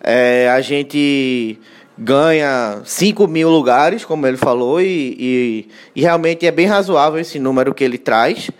É, 0.02 0.48
a 0.50 0.60
gente 0.60 1.58
ganha 1.96 2.80
5 2.84 3.26
mil 3.26 3.50
lugares, 3.50 4.04
como 4.04 4.26
ele 4.26 4.36
falou, 4.36 4.80
e, 4.80 5.16
e, 5.18 5.68
e, 5.94 6.00
realmente 6.00 6.46
é 6.46 6.50
bem 6.50 6.66
razoável 6.66 7.20
esse 7.20 7.38
número 7.38 7.74
que 7.74 7.84
ele 7.84 7.98
traz. 7.98 8.50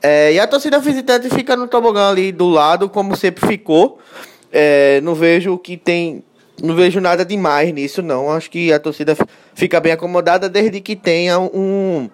É, 0.00 0.32
e 0.32 0.38
a 0.38 0.46
torcida 0.46 0.78
visitante 0.78 1.28
fica 1.30 1.56
no 1.56 1.66
tobogã 1.66 2.10
ali 2.10 2.30
do 2.30 2.48
lado, 2.48 2.88
como 2.88 3.16
sempre 3.16 3.46
ficou. 3.46 3.98
É, 4.52 5.00
não 5.00 5.14
vejo 5.14 5.58
que 5.58 5.76
tem 5.76 6.22
não 6.62 6.74
vejo 6.74 7.00
nada 7.00 7.24
demais 7.24 7.72
nisso, 7.72 8.02
não. 8.02 8.30
Acho 8.30 8.50
que 8.50 8.72
a 8.72 8.78
torcida 8.78 9.16
fica 9.54 9.80
bem 9.80 9.92
acomodada 9.92 10.48
desde 10.48 10.80
que 10.80 10.94
tenha 10.94 11.38
um, 11.38 12.08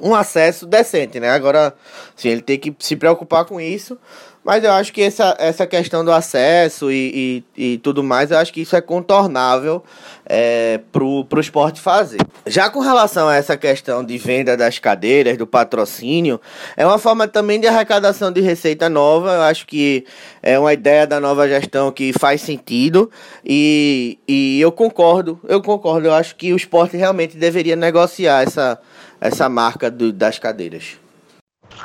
um 0.00 0.14
acesso 0.14 0.66
decente, 0.66 1.20
né? 1.20 1.30
Agora, 1.30 1.74
sim, 2.16 2.28
ele 2.30 2.40
tem 2.40 2.58
que 2.58 2.74
se 2.78 2.96
preocupar 2.96 3.44
com 3.44 3.60
isso. 3.60 3.98
Mas 4.44 4.64
eu 4.64 4.72
acho 4.72 4.92
que 4.92 5.00
essa, 5.00 5.36
essa 5.38 5.66
questão 5.68 6.04
do 6.04 6.10
acesso 6.10 6.90
e, 6.90 7.44
e, 7.56 7.74
e 7.74 7.78
tudo 7.78 8.02
mais, 8.02 8.32
eu 8.32 8.38
acho 8.38 8.52
que 8.52 8.62
isso 8.62 8.74
é 8.74 8.80
contornável 8.80 9.84
é, 10.26 10.80
pro, 10.90 11.24
pro 11.26 11.40
esporte 11.40 11.80
fazer. 11.80 12.18
Já 12.44 12.68
com 12.68 12.80
relação 12.80 13.28
a 13.28 13.36
essa 13.36 13.56
questão 13.56 14.04
de 14.04 14.18
venda 14.18 14.56
das 14.56 14.80
cadeiras, 14.80 15.38
do 15.38 15.46
patrocínio, 15.46 16.40
é 16.76 16.84
uma 16.84 16.98
forma 16.98 17.28
também 17.28 17.60
de 17.60 17.68
arrecadação 17.68 18.32
de 18.32 18.40
receita 18.40 18.88
nova. 18.88 19.32
Eu 19.32 19.42
acho 19.42 19.64
que 19.64 20.04
é 20.42 20.58
uma 20.58 20.72
ideia 20.72 21.06
da 21.06 21.20
nova 21.20 21.46
gestão 21.46 21.92
que 21.92 22.12
faz 22.12 22.40
sentido. 22.40 23.08
E, 23.44 24.18
e 24.26 24.60
eu 24.60 24.72
concordo, 24.72 25.38
eu 25.48 25.62
concordo. 25.62 26.08
Eu 26.08 26.14
acho 26.14 26.34
que 26.34 26.52
o 26.52 26.56
esporte 26.56 26.96
realmente 26.96 27.36
deveria 27.36 27.76
negociar 27.76 28.42
essa, 28.42 28.76
essa 29.20 29.48
marca 29.48 29.88
do, 29.88 30.12
das 30.12 30.40
cadeiras. 30.40 31.00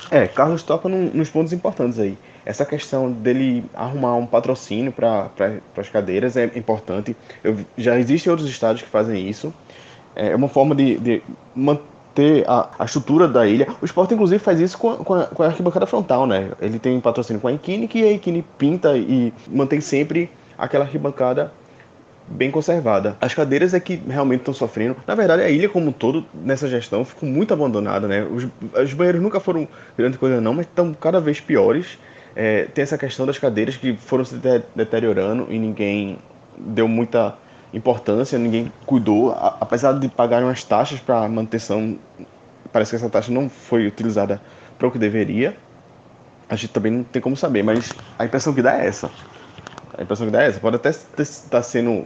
É, 0.09 0.27
Carlos 0.27 0.63
toca 0.63 0.89
num, 0.89 1.11
nos 1.13 1.29
pontos 1.29 1.53
importantes 1.53 1.99
aí 1.99 2.17
essa 2.47 2.65
questão 2.65 3.11
dele 3.11 3.65
arrumar 3.73 4.15
um 4.15 4.25
patrocínio 4.25 4.89
para 4.89 5.25
pra, 5.35 5.57
as 5.75 5.89
cadeiras 5.89 6.37
é 6.37 6.45
importante. 6.55 7.13
Eu, 7.43 7.57
já 7.77 7.99
existem 7.99 8.31
outros 8.31 8.49
estados 8.49 8.81
que 8.81 8.87
fazem 8.87 9.27
isso. 9.27 9.53
É 10.15 10.33
uma 10.33 10.47
forma 10.47 10.73
de, 10.73 10.97
de 10.97 11.21
manter 11.53 12.45
a, 12.47 12.69
a, 12.79 12.85
estrutura 12.85 13.27
da 13.27 13.45
ilha. 13.45 13.67
O 13.81 13.85
esporte, 13.85 14.13
inclusive, 14.13 14.41
faz 14.41 14.61
isso 14.61 14.77
com 14.77 14.91
a, 14.91 14.97
com 14.97 15.13
a, 15.13 15.25
com 15.25 15.43
a 15.43 15.47
arquibancada 15.47 15.85
frontal, 15.85 16.25
né? 16.25 16.51
Ele 16.61 16.79
tem 16.79 16.97
patrocínio 17.01 17.41
com 17.41 17.49
a 17.49 17.53
Equine, 17.53 17.85
que 17.85 18.01
a 18.01 18.13
Equine 18.13 18.41
pinta 18.57 18.97
e 18.97 19.33
mantém 19.49 19.81
sempre 19.81 20.31
aquela 20.57 20.85
arquibancada 20.85 21.51
bem 22.29 22.49
conservada. 22.49 23.17
As 23.19 23.33
cadeiras 23.33 23.73
é 23.73 23.79
que 23.81 24.01
realmente 24.07 24.39
estão 24.39 24.53
sofrendo. 24.53 24.95
Na 25.05 25.15
verdade, 25.15 25.41
a 25.43 25.49
ilha 25.49 25.67
como 25.67 25.89
um 25.89 25.91
todo, 25.91 26.25
nessa 26.33 26.69
gestão, 26.69 27.03
ficou 27.03 27.27
muito 27.27 27.53
abandonada, 27.53 28.07
né? 28.07 28.23
Os, 28.23 28.47
os 28.81 28.93
banheiros 28.93 29.21
nunca 29.21 29.41
foram 29.41 29.67
grande 29.97 30.17
coisa 30.17 30.39
não, 30.39 30.53
mas 30.53 30.65
estão 30.65 30.93
cada 30.93 31.19
vez 31.19 31.41
piores. 31.41 31.99
É, 32.39 32.65
tem 32.65 32.83
essa 32.83 32.99
questão 32.99 33.25
das 33.25 33.39
cadeiras 33.39 33.77
que 33.77 33.97
foram 33.97 34.23
se 34.23 34.35
deteriorando 34.75 35.47
e 35.49 35.57
ninguém 35.57 36.19
deu 36.55 36.87
muita 36.87 37.35
importância, 37.73 38.37
ninguém 38.37 38.71
cuidou, 38.85 39.31
apesar 39.31 39.93
de 39.93 40.07
pagarem 40.07 40.45
umas 40.45 40.63
taxas 40.63 40.99
para 40.99 41.27
manutenção, 41.27 41.97
parece 42.71 42.91
que 42.91 42.95
essa 42.97 43.09
taxa 43.09 43.31
não 43.31 43.49
foi 43.49 43.87
utilizada 43.87 44.39
para 44.77 44.87
o 44.87 44.91
que 44.91 44.99
deveria. 44.99 45.57
A 46.47 46.55
gente 46.55 46.73
também 46.73 46.91
não 46.91 47.03
tem 47.03 47.19
como 47.19 47.35
saber, 47.35 47.63
mas 47.63 47.91
a 48.19 48.25
impressão 48.25 48.53
que 48.53 48.61
dá 48.61 48.83
é 48.83 48.85
essa. 48.85 49.09
A 49.97 50.03
impressão 50.03 50.27
que 50.27 50.31
dá 50.31 50.43
é 50.43 50.49
essa. 50.49 50.59
Pode 50.59 50.75
até 50.75 50.89
estar 50.89 51.25
tá 51.49 51.63
sendo 51.63 52.05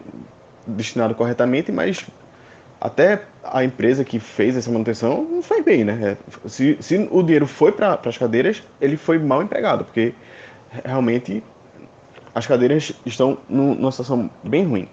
destinado 0.66 1.14
corretamente, 1.14 1.74
mas 1.74 2.08
até 2.82 3.22
a 3.44 3.64
empresa 3.64 4.04
que 4.04 4.20
fez 4.20 4.58
essa 4.58 4.72
manutenção 4.72 5.24
não 5.24 5.44
foi 5.44 5.62
bem, 5.62 5.84
né? 5.84 6.18
É, 6.18 6.50
se, 6.50 6.78
se 6.82 7.08
o 7.12 7.22
dinheiro 7.22 7.46
foi 7.46 7.72
para 7.72 8.00
as 8.04 8.18
cadeiras, 8.18 8.64
ele 8.82 8.98
foi 8.98 9.20
mal 9.20 9.44
empregado, 9.44 9.86
porque 9.86 10.16
realmente 10.84 11.44
as 12.34 12.48
cadeiras 12.48 12.92
estão 13.06 13.38
numa 13.48 13.92
situação 13.92 14.32
bem 14.44 14.66
ruim. 14.66 14.90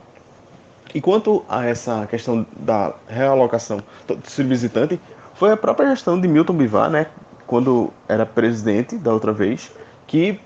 E 0.94 1.01
quanto 1.01 1.44
a 1.48 1.64
essa 1.64 2.07
questão 2.07 2.46
da 2.59 2.94
realocação 3.09 3.81
do 4.07 4.44
visitante, 4.44 5.01
foi 5.35 5.53
a 5.53 5.57
própria 5.57 5.90
gestão 5.90 6.20
de 6.20 6.29
Milton 6.29 6.55
Bivar, 6.55 6.90
né, 6.90 7.07
quando 7.46 7.90
era 8.07 8.27
presidente 8.27 8.96
da 8.96 9.12
outra 9.12 9.33
vez, 9.33 9.72
que 10.07 10.38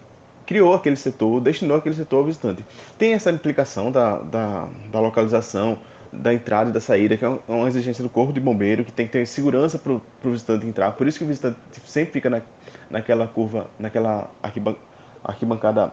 criou 0.47 0.75
aquele 0.75 0.97
setor, 0.97 1.41
destinou 1.41 1.77
aquele 1.77 1.95
setor 1.95 2.19
ao 2.19 2.25
visitante. 2.25 2.65
Tem 2.99 3.15
essa 3.15 3.31
implicação 3.31 3.91
da, 3.91 4.19
da, 4.19 4.69
da 4.91 5.01
localização, 5.01 5.79
da 6.13 6.35
entrada 6.35 6.71
e 6.71 6.73
da 6.73 6.81
saída, 6.81 7.17
que 7.17 7.25
é, 7.25 7.29
é 7.29 7.53
uma 7.53 7.69
exigência 7.69 8.03
do 8.03 8.11
corpo 8.11 8.33
de 8.33 8.41
bombeiro, 8.41 8.85
que 8.85 8.93
tem 8.93 9.07
que 9.07 9.13
ter 9.13 9.27
segurança 9.27 9.79
para 9.79 9.93
o 9.93 10.03
visitante 10.25 10.67
entrar. 10.67 10.93
Por 10.93 11.07
isso 11.07 11.19
que 11.19 11.25
o 11.25 11.29
visitante 11.29 11.57
sempre 11.87 12.13
fica 12.13 12.29
na, 12.29 12.43
naquela 12.91 13.27
curva, 13.27 13.71
naquela 13.79 14.31
arquiban 14.43 14.77
arquibancada 15.25 15.93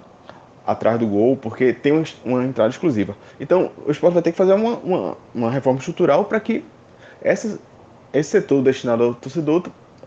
atrás 0.66 1.00
do 1.00 1.08
gol, 1.08 1.38
porque 1.38 1.72
tem 1.74 1.92
uma, 1.92 2.04
uma, 2.26 2.44
entrada 2.44 2.70
exclusiva. 2.70 3.16
Então, 3.40 3.72
o 3.86 3.92
esporte 3.92 4.14
vai 4.16 4.24
ter 4.24 4.32
que 4.32 4.38
fazer 4.38 4.54
uma, 4.54 4.78
uma, 4.78 5.18
uma 5.34 5.52
reforma 5.52 5.80
estrutural 5.80 6.26
para 6.26 6.40
que 6.40 6.64
essa, 7.22 7.60
esse 8.14 8.30
setor 8.30 8.62
destinado 8.64 9.04
ao 9.04 9.14
torcedor, 9.14 9.64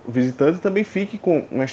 visitante, 0.07 0.59
também 0.59 0.85
fique 0.85 1.19
com 1.19 1.47
uma, 1.51 1.65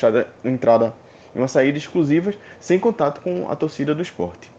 uma 0.43 0.52
entrada 0.52 0.93
e 1.36 1.38
uma 1.38 1.47
saída 1.47 1.78
exclusivas, 1.78 2.38
sem 2.60 2.80
contato 2.80 3.21
com 3.21 3.49
a 3.49 3.56
torcida 3.56 3.93
do 3.93 4.02
esporte. 4.02 4.52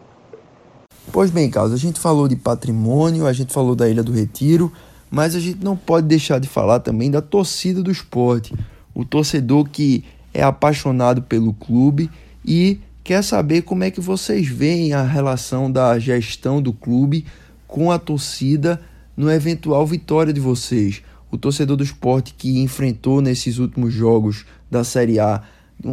Pois 1.12 1.30
bem, 1.30 1.50
Carlos, 1.50 1.72
a 1.72 1.76
gente 1.76 1.98
falou 1.98 2.28
de 2.28 2.36
patrimônio, 2.36 3.26
a 3.26 3.32
gente 3.32 3.52
falou 3.52 3.74
da 3.74 3.88
Ilha 3.88 4.02
do 4.02 4.12
Retiro, 4.12 4.72
mas 5.10 5.34
a 5.34 5.40
gente 5.40 5.62
não 5.62 5.76
pode 5.76 6.06
deixar 6.06 6.38
de 6.38 6.48
falar 6.48 6.78
também 6.80 7.10
da 7.10 7.20
torcida 7.20 7.82
do 7.82 7.90
esporte. 7.90 8.54
O 8.94 9.04
torcedor 9.04 9.68
que 9.68 10.04
é 10.32 10.42
apaixonado 10.42 11.22
pelo 11.22 11.52
clube 11.52 12.08
e 12.46 12.78
quer 13.02 13.24
saber 13.24 13.62
como 13.62 13.82
é 13.82 13.90
que 13.90 14.00
vocês 14.00 14.46
veem 14.46 14.92
a 14.92 15.02
relação 15.02 15.70
da 15.70 15.98
gestão 15.98 16.62
do 16.62 16.72
clube 16.72 17.26
com 17.66 17.90
a 17.90 17.98
torcida 17.98 18.80
no 19.16 19.30
eventual 19.30 19.84
vitória 19.84 20.32
de 20.32 20.40
vocês. 20.40 21.02
O 21.28 21.36
torcedor 21.36 21.76
do 21.76 21.82
esporte 21.82 22.34
que 22.38 22.60
enfrentou 22.60 23.20
nesses 23.20 23.58
últimos 23.58 23.92
jogos 23.92 24.46
da 24.70 24.84
Série 24.84 25.18
A 25.18 25.42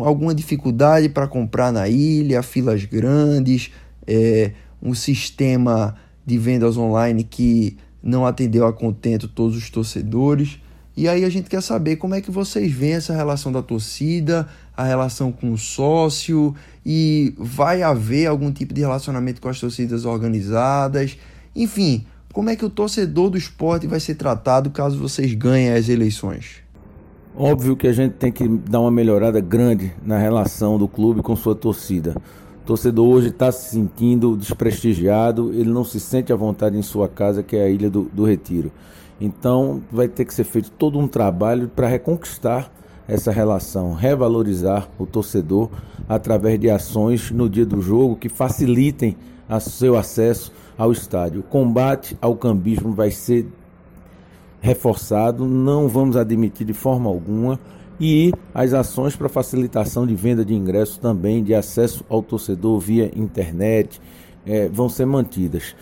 alguma 0.04 0.36
dificuldade 0.36 1.10
para 1.10 1.28
comprar 1.28 1.72
na 1.72 1.88
ilha, 1.88 2.44
filas 2.44 2.84
grandes, 2.84 3.72
é, 4.06 4.52
um 4.82 4.94
sistema 4.94 5.96
de 6.26 6.38
vendas 6.38 6.78
online 6.78 7.24
que 7.24 7.78
não 8.04 8.26
atendeu 8.26 8.66
a 8.66 8.74
contento 8.74 9.28
todos 9.28 9.56
os 9.56 9.70
torcedores. 9.70 10.60
E 10.96 11.08
aí 11.08 11.24
a 11.24 11.30
gente 11.30 11.50
quer 11.50 11.62
saber 11.62 11.98
como 11.98 12.16
é 12.16 12.22
que 12.22 12.32
vocês 12.32 12.72
veem 12.72 12.94
essa 12.94 13.14
relação 13.14 13.52
da 13.52 13.62
torcida, 13.62 14.48
a 14.76 14.84
relação 14.84 15.32
com 15.32 15.52
o 15.52 15.58
sócio 15.58 16.56
e 16.86 17.34
vai 17.38 17.84
haver 17.84 18.28
algum 18.28 18.52
tipo 18.52 18.74
de 18.74 18.82
relacionamento 18.82 19.40
com 19.40 19.48
as 19.48 19.60
torcidas 19.60 20.06
organizadas. 20.06 21.18
Enfim, 21.56 22.06
como 22.34 22.50
é 22.50 22.56
que 22.56 22.66
o 22.66 22.70
torcedor 22.70 23.30
do 23.30 23.38
esporte 23.38 23.88
vai 23.88 24.00
ser 24.00 24.16
tratado 24.16 24.70
caso 24.70 24.98
vocês 24.98 25.34
ganhem 25.34 25.72
as 25.72 25.88
eleições? 25.88 26.64
Óbvio 27.36 27.78
que 27.78 27.88
a 27.88 27.94
gente 27.94 28.14
tem 28.14 28.32
que 28.32 28.48
dar 28.48 28.80
uma 28.80 28.90
melhorada 28.90 29.40
grande 29.40 29.94
na 30.04 30.18
relação 30.18 30.80
do 30.80 30.88
clube 30.88 31.22
com 31.22 31.36
sua 31.36 31.54
torcida 31.54 32.16
torcedor 32.68 33.08
hoje 33.08 33.30
está 33.30 33.50
se 33.50 33.72
sentindo 33.72 34.36
desprestigiado, 34.36 35.54
ele 35.54 35.70
não 35.70 35.86
se 35.86 36.02
sente 36.02 36.34
à 36.34 36.36
vontade 36.36 36.78
em 36.78 36.82
sua 36.82 37.08
casa, 37.08 37.42
que 37.42 37.56
é 37.56 37.64
a 37.64 37.70
Ilha 37.70 37.90
do, 37.90 38.04
do 38.12 38.26
Retiro. 38.26 38.70
Então 39.22 39.82
vai 39.90 40.10
ter 40.10 40.26
que 40.26 40.34
ser 40.34 40.44
feito 40.44 40.70
todo 40.72 41.00
um 41.00 41.08
trabalho 41.08 41.70
para 41.74 41.88
reconquistar 41.88 42.70
essa 43.08 43.32
relação, 43.32 43.94
revalorizar 43.94 44.90
o 45.00 45.06
torcedor 45.06 45.70
através 46.10 46.60
de 46.60 46.70
ações 46.70 47.32
no 47.32 47.50
dia 47.50 47.66
do 47.66 47.82
jogo 47.82 48.18
que 48.18 48.28
facilitem 48.28 49.16
o 49.50 49.60
seu 49.62 49.98
acesso 49.98 50.52
ao 50.78 50.92
estádio. 50.92 51.40
O 51.40 51.44
combate 51.44 52.18
ao 52.22 52.36
cambismo 52.36 52.92
vai 52.92 53.12
ser 53.12 53.48
reforçado, 54.60 55.46
não 55.46 55.88
vamos 55.88 56.18
admitir 56.18 56.68
de 56.68 56.74
forma 56.74 57.10
alguma 57.10 57.58
e 58.00 58.32
as 58.54 58.74
ações 58.74 59.16
para 59.16 59.28
facilitação 59.28 60.06
de 60.06 60.16
venda 60.16 60.46
de 60.46 60.54
ingressos 60.54 60.98
também, 60.98 61.44
de 61.44 61.54
acesso 61.56 62.06
ao 62.08 62.22
torcedor 62.22 62.80
via 62.80 63.12
internet, 63.16 64.00
é, 64.46 64.70
vão 64.70 64.88
ser 64.88 65.06
mantidas. 65.06 65.76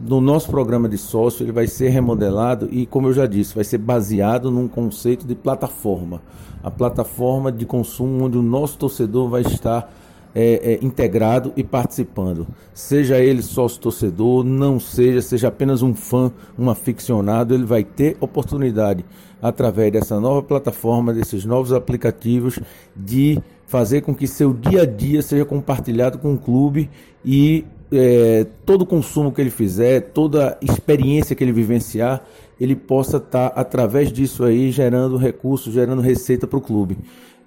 No 0.00 0.20
nosso 0.20 0.50
programa 0.50 0.88
de 0.88 0.96
sócio, 0.96 1.44
ele 1.44 1.52
vai 1.52 1.66
ser 1.66 1.90
remodelado 1.90 2.68
e, 2.72 2.86
como 2.86 3.08
eu 3.08 3.12
já 3.12 3.26
disse, 3.26 3.54
vai 3.54 3.64
ser 3.64 3.78
baseado 3.78 4.50
num 4.50 4.66
conceito 4.66 5.26
de 5.26 5.34
plataforma. 5.34 6.22
A 6.62 6.70
plataforma 6.70 7.52
de 7.52 7.66
consumo 7.66 8.24
onde 8.24 8.38
o 8.38 8.42
nosso 8.42 8.78
torcedor 8.78 9.28
vai 9.28 9.42
estar 9.42 9.92
é, 10.34 10.74
é, 10.74 10.84
integrado 10.84 11.52
e 11.56 11.64
participando. 11.64 12.46
Seja 12.72 13.18
ele 13.18 13.42
sócio 13.42 13.80
torcedor, 13.80 14.44
não 14.44 14.78
seja, 14.78 15.22
seja 15.22 15.48
apenas 15.48 15.82
um 15.82 15.94
fã, 15.94 16.32
um 16.58 16.70
aficionado, 16.70 17.54
ele 17.54 17.64
vai 17.64 17.84
ter 17.84 18.16
oportunidade 18.20 19.04
através 19.42 19.92
dessa 19.92 20.20
nova 20.20 20.42
plataforma, 20.42 21.12
desses 21.12 21.44
novos 21.44 21.72
aplicativos, 21.72 22.58
de 22.94 23.38
fazer 23.66 24.02
com 24.02 24.14
que 24.14 24.26
seu 24.26 24.52
dia 24.52 24.82
a 24.82 24.86
dia 24.86 25.22
seja 25.22 25.44
compartilhado 25.44 26.18
com 26.18 26.34
o 26.34 26.38
clube 26.38 26.90
e 27.24 27.64
é, 27.92 28.46
todo 28.64 28.86
consumo 28.86 29.32
que 29.32 29.40
ele 29.40 29.50
fizer, 29.50 30.00
toda 30.12 30.56
experiência 30.60 31.34
que 31.34 31.42
ele 31.42 31.52
vivenciar, 31.52 32.22
ele 32.60 32.76
possa 32.76 33.16
estar, 33.16 33.50
tá, 33.50 33.60
através 33.60 34.12
disso 34.12 34.44
aí, 34.44 34.70
gerando 34.70 35.16
recursos, 35.16 35.72
gerando 35.72 36.02
receita 36.02 36.46
para 36.46 36.58
o 36.58 36.60
clube. 36.60 36.98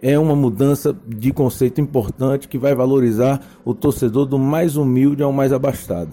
É 0.05 0.19
uma 0.19 0.35
mudança 0.35 0.93
de 1.07 1.31
conceito 1.31 1.79
importante 1.79 2.49
que 2.49 2.57
vai 2.57 2.75
valorizar 2.75 3.39
o 3.63 3.73
torcedor 3.73 4.25
do 4.25 4.37
mais 4.37 4.75
humilde 4.75 5.23
ao 5.23 5.31
mais 5.31 5.53
abastado. 5.53 6.11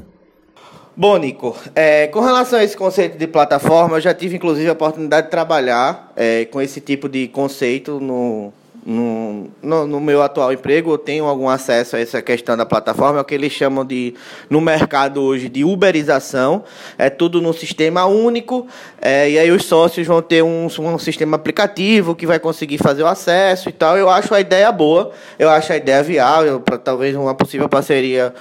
Bom, 0.96 1.16
Nico, 1.16 1.56
é, 1.74 2.06
com 2.06 2.20
relação 2.20 2.60
a 2.60 2.62
esse 2.62 2.76
conceito 2.76 3.18
de 3.18 3.26
plataforma, 3.26 3.96
eu 3.96 4.00
já 4.00 4.14
tive 4.14 4.36
inclusive 4.36 4.68
a 4.68 4.74
oportunidade 4.74 5.26
de 5.26 5.30
trabalhar 5.32 6.12
é, 6.14 6.44
com 6.44 6.60
esse 6.60 6.80
tipo 6.80 7.08
de 7.08 7.26
conceito 7.26 7.98
no, 7.98 8.52
no, 8.90 9.48
no, 9.62 9.86
no, 9.86 10.00
meu 10.00 10.20
atual 10.20 10.52
emprego, 10.52 10.90
eu 10.90 10.98
tenho 10.98 11.24
algum 11.24 11.48
acesso 11.48 11.94
a 11.94 12.00
essa 12.00 12.20
questão 12.20 12.56
da 12.56 12.66
plataforma, 12.66 13.18
é 13.18 13.22
o 13.22 13.24
que 13.24 13.36
eles 13.36 13.52
chamam 13.52 13.84
de, 13.84 14.14
no 14.48 14.60
mercado 14.60 15.22
hoje, 15.22 15.48
de 15.48 15.62
uberização. 15.62 16.64
É 16.98 17.08
tudo 17.08 17.40
num 17.40 17.52
sistema 17.52 18.04
único, 18.06 18.66
é, 19.00 19.30
e 19.30 19.38
aí 19.38 19.50
os 19.52 19.64
sócios 19.64 20.04
vão 20.08 20.20
ter 20.20 20.42
um, 20.42 20.66
um 20.66 20.98
sistema 20.98 21.36
aplicativo 21.36 22.16
que 22.16 22.26
vai 22.26 22.40
conseguir 22.40 22.78
fazer 22.78 23.04
o 23.04 23.06
acesso 23.06 23.68
e 23.68 23.72
tal. 23.72 23.96
Eu 23.96 24.10
acho 24.10 24.34
a 24.34 24.40
ideia 24.40 24.72
boa, 24.72 25.12
eu 25.38 25.48
acho 25.48 25.72
a 25.72 25.76
ideia 25.76 26.02
viável, 26.02 26.58
para 26.58 26.76
talvez 26.76 27.14
uma 27.14 27.34
possível 27.34 27.68
parceria 27.68 28.34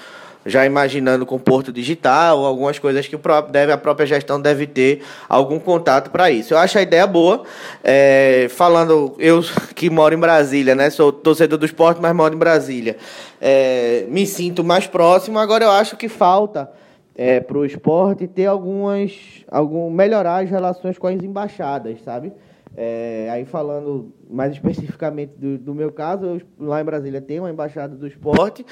já 0.49 0.65
imaginando 0.65 1.25
com 1.25 1.37
Porto 1.37 1.71
Digital, 1.71 2.43
algumas 2.45 2.79
coisas 2.79 3.07
que 3.07 3.15
o 3.15 3.19
próprio, 3.19 3.51
deve, 3.53 3.71
a 3.71 3.77
própria 3.77 4.05
gestão 4.05 4.41
deve 4.41 4.67
ter 4.67 5.01
algum 5.27 5.59
contato 5.59 6.09
para 6.09 6.31
isso. 6.31 6.53
Eu 6.53 6.57
acho 6.57 6.77
a 6.77 6.81
ideia 6.81 7.05
boa. 7.05 7.43
É, 7.83 8.47
falando, 8.49 9.15
eu 9.19 9.41
que 9.75 9.89
moro 9.89 10.13
em 10.15 10.19
Brasília, 10.19 10.75
né? 10.75 10.89
Sou 10.89 11.11
torcedor 11.11 11.57
do 11.57 11.65
esporte, 11.65 12.01
mas 12.01 12.15
moro 12.15 12.35
em 12.35 12.37
Brasília. 12.37 12.97
É, 13.39 14.05
me 14.09 14.25
sinto 14.25 14.63
mais 14.63 14.87
próximo. 14.87 15.39
Agora 15.39 15.63
eu 15.63 15.71
acho 15.71 15.95
que 15.95 16.09
falta 16.09 16.69
é, 17.15 17.39
para 17.39 17.57
o 17.57 17.65
esporte 17.65 18.27
ter 18.27 18.45
algumas. 18.45 19.13
Algum, 19.51 19.89
melhorar 19.89 20.43
as 20.43 20.49
relações 20.49 20.97
com 20.97 21.07
as 21.07 21.21
embaixadas, 21.21 22.01
sabe? 22.03 22.31
É, 22.81 23.27
aí 23.29 23.43
falando 23.43 24.13
mais 24.29 24.53
especificamente 24.53 25.33
do, 25.35 25.57
do, 25.57 25.75
meu 25.75 25.91
caso, 25.91 26.41
lá 26.57 26.79
em 26.79 26.85
Brasília 26.85 27.19
tem 27.19 27.37
uma 27.37 27.49
embaixada 27.49 27.93
do 27.93 28.07
esporte, 28.07 28.65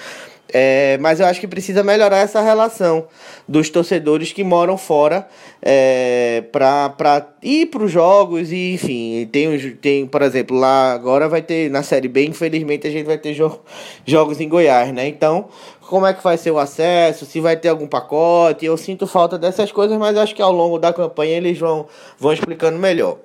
é, 0.48 0.98
mas 1.02 1.20
eu 1.20 1.26
acho 1.26 1.42
que 1.42 1.48
precisa 1.48 1.84
melhorar 1.84 2.20
essa 2.20 2.40
relação 2.40 3.06
dos 3.46 3.70
torcedores 3.70 4.32
que 4.32 4.46
moram 4.46 4.78
fora 4.78 5.28
é, 5.62 6.42
para 6.54 7.28
ir 7.44 7.66
para 7.66 7.84
os 7.84 7.92
jogos 7.92 8.50
e 8.50 8.76
enfim, 8.76 9.28
tem, 9.30 9.76
tem, 9.76 10.08
por 10.08 10.22
exemplo, 10.22 10.56
lá 10.56 10.94
agora 10.94 11.28
vai 11.28 11.42
ter 11.42 11.70
na 11.70 11.84
Série 11.84 12.08
B, 12.08 12.28
infelizmente 12.28 12.88
a 12.88 12.90
gente 12.90 13.08
vai 13.08 13.18
ter 13.18 13.34
jo 13.34 13.60
jogos 14.06 14.40
em 14.40 14.48
Goiás, 14.48 14.94
né? 14.94 15.06
Então, 15.06 15.50
como 15.82 16.06
é 16.06 16.14
que 16.14 16.24
vai 16.24 16.38
ser 16.38 16.52
o 16.52 16.60
acesso, 16.60 17.26
se 17.26 17.42
vai 17.42 17.58
ter 17.58 17.68
algum 17.68 17.88
pacote, 17.88 18.66
eu 18.66 18.78
sinto 18.78 19.06
falta 19.06 19.38
dessas 19.38 19.70
coisas, 19.70 19.98
mas 19.98 20.16
acho 20.16 20.34
que 20.34 20.42
ao 20.42 20.54
longo 20.54 20.80
da 20.80 20.94
campanha 20.94 21.36
eles 21.36 21.60
vão, 21.60 21.88
vão 22.18 22.32
explicando 22.32 22.80
melhor. 22.80 23.18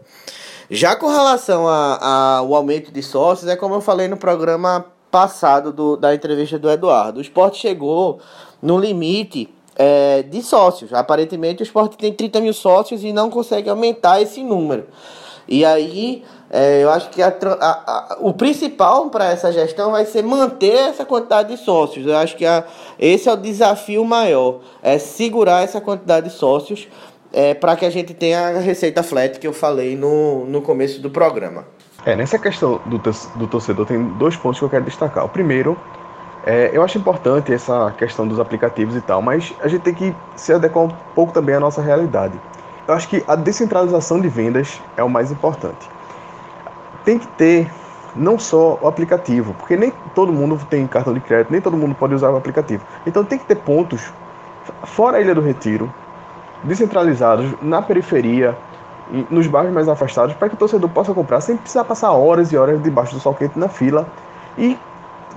Já 0.74 0.96
com 0.96 1.06
relação 1.06 1.68
ao 1.68 2.54
aumento 2.54 2.90
de 2.90 3.02
sócios, 3.02 3.46
é 3.46 3.54
como 3.54 3.74
eu 3.74 3.82
falei 3.82 4.08
no 4.08 4.16
programa 4.16 4.86
passado 5.10 5.70
do, 5.70 5.98
da 5.98 6.14
entrevista 6.14 6.58
do 6.58 6.70
Eduardo. 6.70 7.18
O 7.18 7.20
esporte 7.20 7.58
chegou 7.58 8.20
no 8.62 8.78
limite 8.78 9.52
é, 9.76 10.22
de 10.22 10.40
sócios. 10.40 10.90
Aparentemente 10.94 11.62
o 11.62 11.62
esporte 11.62 11.98
tem 11.98 12.10
30 12.10 12.40
mil 12.40 12.54
sócios 12.54 13.04
e 13.04 13.12
não 13.12 13.28
consegue 13.28 13.68
aumentar 13.68 14.22
esse 14.22 14.42
número. 14.42 14.86
E 15.46 15.62
aí 15.62 16.24
é, 16.48 16.82
eu 16.82 16.90
acho 16.90 17.10
que 17.10 17.20
a, 17.20 17.28
a, 17.28 18.14
a, 18.14 18.16
o 18.20 18.32
principal 18.32 19.10
para 19.10 19.26
essa 19.26 19.52
gestão 19.52 19.90
vai 19.90 20.06
ser 20.06 20.22
manter 20.22 20.74
essa 20.74 21.04
quantidade 21.04 21.54
de 21.54 21.62
sócios. 21.62 22.06
Eu 22.06 22.16
acho 22.16 22.34
que 22.34 22.44
esse 22.98 23.28
é 23.28 23.32
o 23.32 23.36
desafio 23.36 24.06
maior, 24.06 24.60
é 24.82 24.98
segurar 24.98 25.62
essa 25.62 25.82
quantidade 25.82 26.30
de 26.30 26.34
sócios 26.34 26.88
é, 27.32 27.54
para 27.54 27.76
que 27.76 27.84
a 27.84 27.90
gente 27.90 28.12
tenha 28.12 28.48
a 28.48 28.58
receita 28.60 29.02
flat 29.02 29.38
que 29.38 29.46
eu 29.46 29.52
falei 29.52 29.96
no, 29.96 30.44
no 30.46 30.60
começo 30.60 31.00
do 31.00 31.10
programa. 31.10 31.64
É, 32.04 32.16
nessa 32.16 32.38
questão 32.38 32.80
do, 32.84 32.98
do 32.98 33.46
torcedor 33.46 33.86
tem 33.86 34.02
dois 34.18 34.36
pontos 34.36 34.58
que 34.58 34.64
eu 34.64 34.70
quero 34.70 34.84
destacar. 34.84 35.24
O 35.24 35.28
primeiro, 35.28 35.78
é, 36.44 36.70
eu 36.72 36.82
acho 36.82 36.98
importante 36.98 37.52
essa 37.52 37.92
questão 37.96 38.26
dos 38.26 38.40
aplicativos 38.40 38.96
e 38.96 39.00
tal, 39.00 39.22
mas 39.22 39.54
a 39.60 39.68
gente 39.68 39.82
tem 39.82 39.94
que 39.94 40.14
se 40.36 40.52
adequar 40.52 40.84
um 40.84 40.90
pouco 41.14 41.32
também 41.32 41.54
à 41.54 41.60
nossa 41.60 41.80
realidade. 41.80 42.38
Eu 42.86 42.94
acho 42.94 43.08
que 43.08 43.22
a 43.28 43.36
descentralização 43.36 44.20
de 44.20 44.28
vendas 44.28 44.80
é 44.96 45.02
o 45.02 45.08
mais 45.08 45.30
importante. 45.30 45.88
Tem 47.04 47.18
que 47.18 47.26
ter 47.28 47.70
não 48.14 48.38
só 48.38 48.78
o 48.82 48.88
aplicativo, 48.88 49.54
porque 49.54 49.76
nem 49.76 49.92
todo 50.14 50.32
mundo 50.32 50.60
tem 50.68 50.86
cartão 50.86 51.14
de 51.14 51.20
crédito, 51.20 51.52
nem 51.52 51.60
todo 51.60 51.76
mundo 51.76 51.94
pode 51.94 52.14
usar 52.14 52.30
o 52.30 52.36
aplicativo. 52.36 52.84
Então 53.06 53.24
tem 53.24 53.38
que 53.38 53.46
ter 53.46 53.56
pontos 53.56 54.12
fora 54.84 55.18
a 55.18 55.20
Ilha 55.20 55.34
do 55.34 55.40
Retiro, 55.40 55.92
descentralizados 56.64 57.52
na 57.60 57.82
periferia, 57.82 58.56
nos 59.30 59.46
bairros 59.46 59.72
mais 59.72 59.88
afastados, 59.88 60.34
para 60.34 60.48
que 60.48 60.54
o 60.54 60.58
torcedor 60.58 60.88
possa 60.88 61.12
comprar 61.12 61.40
sem 61.40 61.56
precisar 61.56 61.84
passar 61.84 62.12
horas 62.12 62.52
e 62.52 62.56
horas 62.56 62.82
debaixo 62.82 63.14
do 63.14 63.20
sol 63.20 63.34
quente 63.34 63.58
na 63.58 63.68
fila 63.68 64.06
e 64.56 64.78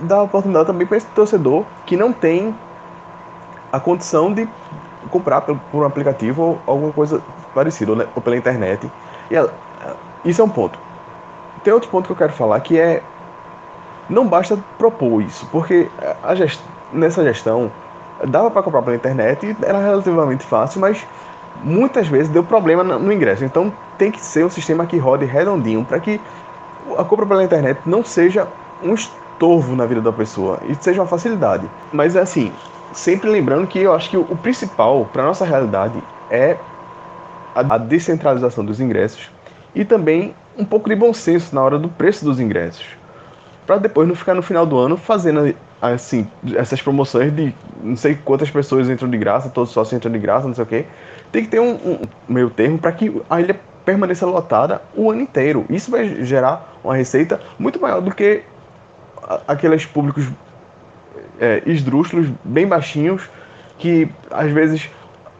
dar 0.00 0.22
oportunidade 0.22 0.66
também 0.66 0.86
para 0.86 0.96
esse 0.96 1.06
torcedor 1.08 1.64
que 1.84 1.96
não 1.96 2.12
tem 2.12 2.54
a 3.72 3.80
condição 3.80 4.32
de 4.32 4.48
comprar 5.10 5.40
por 5.42 5.58
um 5.74 5.84
aplicativo 5.84 6.42
ou 6.42 6.60
alguma 6.66 6.92
coisa 6.92 7.22
parecida, 7.54 7.94
né, 7.94 8.06
ou 8.14 8.22
pela 8.22 8.36
internet. 8.36 8.90
E 9.30 10.28
isso 10.28 10.40
é 10.40 10.44
um 10.44 10.48
ponto. 10.48 10.78
Tem 11.62 11.72
outro 11.72 11.90
ponto 11.90 12.06
que 12.06 12.12
eu 12.12 12.16
quero 12.16 12.32
falar 12.32 12.60
que 12.60 12.78
é 12.78 13.02
não 14.08 14.26
basta 14.26 14.56
propor 14.78 15.20
isso, 15.22 15.46
porque 15.50 15.88
a 16.22 16.34
gest 16.34 16.60
nessa 16.92 17.24
gestão 17.24 17.70
dava 18.24 18.50
para 18.50 18.62
comprar 18.62 18.82
pela 18.82 18.96
internet, 18.96 19.56
era 19.62 19.78
relativamente 19.78 20.44
fácil, 20.44 20.80
mas 20.80 21.06
muitas 21.62 22.06
vezes 22.08 22.28
deu 22.28 22.44
problema 22.44 22.82
no 22.82 23.12
ingresso. 23.12 23.44
Então 23.44 23.72
tem 23.98 24.10
que 24.10 24.20
ser 24.20 24.44
um 24.44 24.50
sistema 24.50 24.86
que 24.86 24.98
rode 24.98 25.24
redondinho 25.24 25.84
para 25.84 26.00
que 26.00 26.20
a 26.96 27.04
compra 27.04 27.26
pela 27.26 27.44
internet 27.44 27.80
não 27.84 28.04
seja 28.04 28.46
um 28.82 28.94
estorvo 28.94 29.74
na 29.74 29.86
vida 29.86 30.00
da 30.00 30.12
pessoa 30.12 30.60
e 30.68 30.74
seja 30.74 31.00
uma 31.00 31.08
facilidade. 31.08 31.68
Mas 31.92 32.16
assim, 32.16 32.52
sempre 32.92 33.28
lembrando 33.28 33.66
que 33.66 33.78
eu 33.78 33.94
acho 33.94 34.10
que 34.10 34.16
o 34.16 34.36
principal 34.36 35.08
para 35.12 35.24
nossa 35.24 35.44
realidade 35.44 36.02
é 36.30 36.56
a 37.54 37.78
descentralização 37.78 38.64
dos 38.64 38.80
ingressos 38.80 39.30
e 39.74 39.84
também 39.84 40.34
um 40.58 40.64
pouco 40.64 40.88
de 40.88 40.96
bom 40.96 41.12
senso 41.12 41.54
na 41.54 41.62
hora 41.62 41.78
do 41.78 41.88
preço 41.88 42.24
dos 42.24 42.40
ingressos. 42.40 42.96
Para 43.66 43.78
depois 43.78 44.06
não 44.06 44.14
ficar 44.14 44.34
no 44.34 44.42
final 44.42 44.64
do 44.64 44.78
ano 44.78 44.96
fazendo 44.96 45.54
assim, 45.80 46.28
essas 46.54 46.80
promoções 46.80 47.34
de 47.34 47.54
não 47.82 47.96
sei 47.96 48.14
quantas 48.14 48.50
pessoas 48.50 48.88
entram 48.88 49.08
de 49.10 49.18
graça, 49.18 49.50
todos 49.50 49.72
sócios 49.72 49.96
entram 49.96 50.10
de 50.12 50.18
graça, 50.18 50.46
não 50.46 50.54
sei 50.54 50.64
o 50.64 50.66
quê. 50.66 50.84
Tem 51.32 51.44
que 51.44 51.50
ter 51.50 51.60
um, 51.60 51.74
um 51.74 51.98
meio 52.28 52.48
termo 52.50 52.78
para 52.78 52.92
que 52.92 53.20
a 53.28 53.40
ilha 53.40 53.58
permaneça 53.84 54.26
lotada 54.26 54.82
o 54.94 55.10
ano 55.10 55.20
inteiro. 55.20 55.64
Isso 55.68 55.90
vai 55.90 56.24
gerar 56.24 56.76
uma 56.82 56.96
receita 56.96 57.40
muito 57.58 57.80
maior 57.80 58.00
do 58.00 58.14
que 58.14 58.42
aqueles 59.46 59.84
públicos 59.84 60.28
é, 61.40 61.62
esdrúxulos, 61.66 62.28
bem 62.44 62.66
baixinhos, 62.66 63.28
que 63.78 64.08
às 64.30 64.50
vezes 64.50 64.88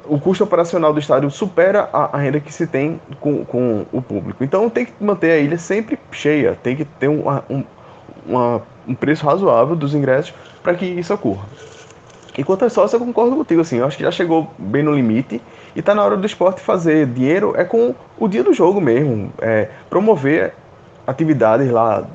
o 0.05 0.21
custo 0.21 0.45
operacional 0.45 0.93
do 0.93 1.01
estádio 1.01 1.31
supera 1.31 1.89
a, 1.93 2.17
a, 2.17 2.19
renda 2.19 2.39
que 2.39 2.53
se 2.53 2.67
tem 2.67 3.01
com, 3.21 3.45
com 3.45 3.87
o 3.93 4.01
público. 4.01 4.45
Então 4.45 4.71
tem 4.71 4.87
que 4.87 4.93
manter 5.01 5.33
a 5.33 5.39
ilha 5.39 5.59
sempre 5.59 5.99
cheia, 6.13 6.57
tem 6.63 6.77
que 6.77 6.85
ter 6.85 7.09
uma, 7.09 7.45
um, 7.51 7.65
uma 8.27 8.63
um 8.87 8.95
preço 8.95 9.27
razoável 9.27 9.75
dos 9.75 9.95
ingressos 9.95 10.33
para 10.63 10.75
que 10.75 10.87
isso 10.87 11.13
ocorra. 11.13 11.47
E 12.39 12.45
quanto 12.45 12.65
a 12.65 12.71
sócio, 12.71 12.97
eu 12.97 13.01
concordo 13.01 13.35
contigo, 13.35 13.63
assim, 13.63 13.79
eu 13.79 13.87
acho 13.87 13.97
que 13.97 14.03
já 14.03 14.11
chegou 14.11 14.51
bem 14.59 14.83
no 14.83 14.95
limite 14.95 15.41
e 15.75 15.81
está 15.81 15.95
na 15.95 16.05
hora 16.05 16.17
do 16.17 16.27
esporte 16.27 16.61
fazer 16.61 17.07
dinheiro 17.07 17.55
é 17.57 17.65
com 17.65 17.95
o 18.19 18.29
dia 18.29 18.45
do 18.45 18.53
jogo 18.53 18.81
mesmo, 18.81 19.33
é, 19.41 19.71
promover 19.89 20.55
atividades 21.07 21.71
lá 21.71 22.07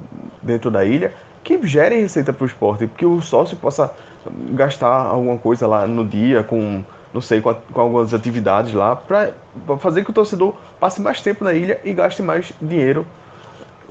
dentro 0.41 0.69
da 0.69 0.85
ilha 0.85 1.13
que 1.43 1.59
gerem 1.65 2.01
receita 2.01 2.31
para 2.31 2.43
o 2.43 2.47
esporte, 2.47 2.87
que 2.87 3.05
o 3.05 3.19
sócio 3.19 3.57
possa 3.57 3.91
gastar 4.51 5.07
alguma 5.07 5.39
coisa 5.39 5.65
lá 5.65 5.87
no 5.87 6.05
dia 6.05 6.43
com, 6.43 6.83
não 7.11 7.21
sei, 7.21 7.41
com, 7.41 7.49
a, 7.49 7.55
com 7.55 7.81
algumas 7.81 8.13
atividades 8.13 8.73
lá, 8.73 8.95
para 8.95 9.33
fazer 9.79 10.03
que 10.03 10.11
o 10.11 10.13
torcedor 10.13 10.53
passe 10.79 11.01
mais 11.01 11.19
tempo 11.19 11.43
na 11.43 11.53
ilha 11.53 11.81
e 11.83 11.93
gaste 11.93 12.21
mais 12.21 12.53
dinheiro 12.61 13.07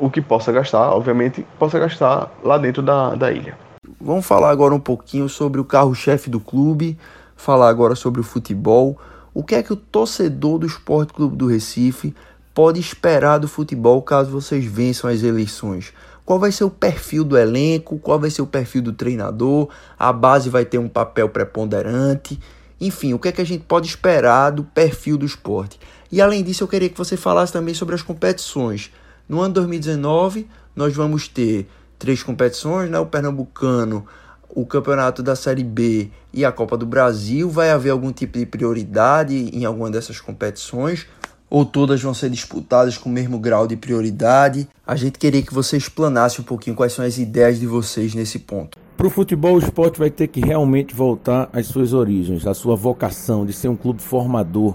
o 0.00 0.10
que 0.10 0.20
possa 0.20 0.50
gastar, 0.50 0.90
obviamente, 0.92 1.46
possa 1.58 1.78
gastar 1.78 2.32
lá 2.42 2.58
dentro 2.58 2.82
da, 2.82 3.14
da 3.14 3.30
ilha. 3.30 3.56
Vamos 4.00 4.26
falar 4.26 4.50
agora 4.50 4.74
um 4.74 4.80
pouquinho 4.80 5.28
sobre 5.28 5.60
o 5.60 5.64
carro-chefe 5.64 6.30
do 6.30 6.40
clube, 6.40 6.98
falar 7.36 7.68
agora 7.68 7.94
sobre 7.94 8.20
o 8.20 8.24
futebol. 8.24 8.98
O 9.32 9.44
que 9.44 9.54
é 9.54 9.62
que 9.62 9.72
o 9.72 9.76
torcedor 9.76 10.58
do 10.58 10.66
Esporte 10.66 11.12
Clube 11.12 11.36
do 11.36 11.46
Recife 11.46 12.14
pode 12.54 12.80
esperar 12.80 13.38
do 13.38 13.46
futebol 13.46 14.00
caso 14.02 14.30
vocês 14.30 14.64
vençam 14.64 15.08
as 15.08 15.22
eleições? 15.22 15.92
qual 16.30 16.38
vai 16.38 16.52
ser 16.52 16.62
o 16.62 16.70
perfil 16.70 17.24
do 17.24 17.36
elenco, 17.36 17.98
qual 17.98 18.16
vai 18.16 18.30
ser 18.30 18.40
o 18.40 18.46
perfil 18.46 18.82
do 18.82 18.92
treinador, 18.92 19.68
a 19.98 20.12
base 20.12 20.48
vai 20.48 20.64
ter 20.64 20.78
um 20.78 20.88
papel 20.88 21.28
preponderante, 21.28 22.38
enfim, 22.80 23.12
o 23.12 23.18
que 23.18 23.26
é 23.26 23.32
que 23.32 23.40
a 23.40 23.44
gente 23.44 23.64
pode 23.64 23.88
esperar 23.88 24.50
do 24.50 24.62
perfil 24.62 25.18
do 25.18 25.26
esporte. 25.26 25.80
E 26.12 26.20
além 26.20 26.44
disso, 26.44 26.62
eu 26.62 26.68
queria 26.68 26.88
que 26.88 26.96
você 26.96 27.16
falasse 27.16 27.52
também 27.52 27.74
sobre 27.74 27.96
as 27.96 28.02
competições. 28.02 28.92
No 29.30 29.40
ano 29.40 29.54
2019, 29.54 30.48
nós 30.74 30.92
vamos 30.92 31.28
ter 31.28 31.68
três 31.96 32.20
competições, 32.20 32.90
né? 32.90 32.98
O 32.98 33.06
Pernambucano, 33.06 34.04
o 34.48 34.66
campeonato 34.66 35.22
da 35.22 35.36
Série 35.36 35.62
B 35.62 36.10
e 36.32 36.44
a 36.44 36.50
Copa 36.50 36.76
do 36.76 36.84
Brasil. 36.84 37.48
Vai 37.48 37.70
haver 37.70 37.90
algum 37.90 38.10
tipo 38.10 38.36
de 38.36 38.44
prioridade 38.44 39.36
em 39.36 39.64
alguma 39.64 39.88
dessas 39.88 40.20
competições? 40.20 41.06
Ou 41.48 41.64
todas 41.64 42.02
vão 42.02 42.12
ser 42.12 42.28
disputadas 42.28 42.98
com 42.98 43.08
o 43.08 43.12
mesmo 43.12 43.38
grau 43.38 43.68
de 43.68 43.76
prioridade? 43.76 44.68
A 44.84 44.96
gente 44.96 45.16
queria 45.16 45.42
que 45.42 45.54
você 45.54 45.76
explanasse 45.76 46.40
um 46.40 46.44
pouquinho 46.44 46.74
quais 46.74 46.92
são 46.92 47.04
as 47.04 47.16
ideias 47.16 47.60
de 47.60 47.68
vocês 47.68 48.16
nesse 48.16 48.40
ponto. 48.40 48.76
Para 48.96 49.06
o 49.06 49.10
futebol, 49.10 49.54
o 49.54 49.60
esporte 49.60 49.96
vai 49.96 50.10
ter 50.10 50.26
que 50.26 50.40
realmente 50.40 50.92
voltar 50.92 51.48
às 51.52 51.68
suas 51.68 51.92
origens, 51.92 52.48
à 52.48 52.52
sua 52.52 52.74
vocação 52.74 53.46
de 53.46 53.52
ser 53.52 53.68
um 53.68 53.76
clube 53.76 54.02
formador 54.02 54.74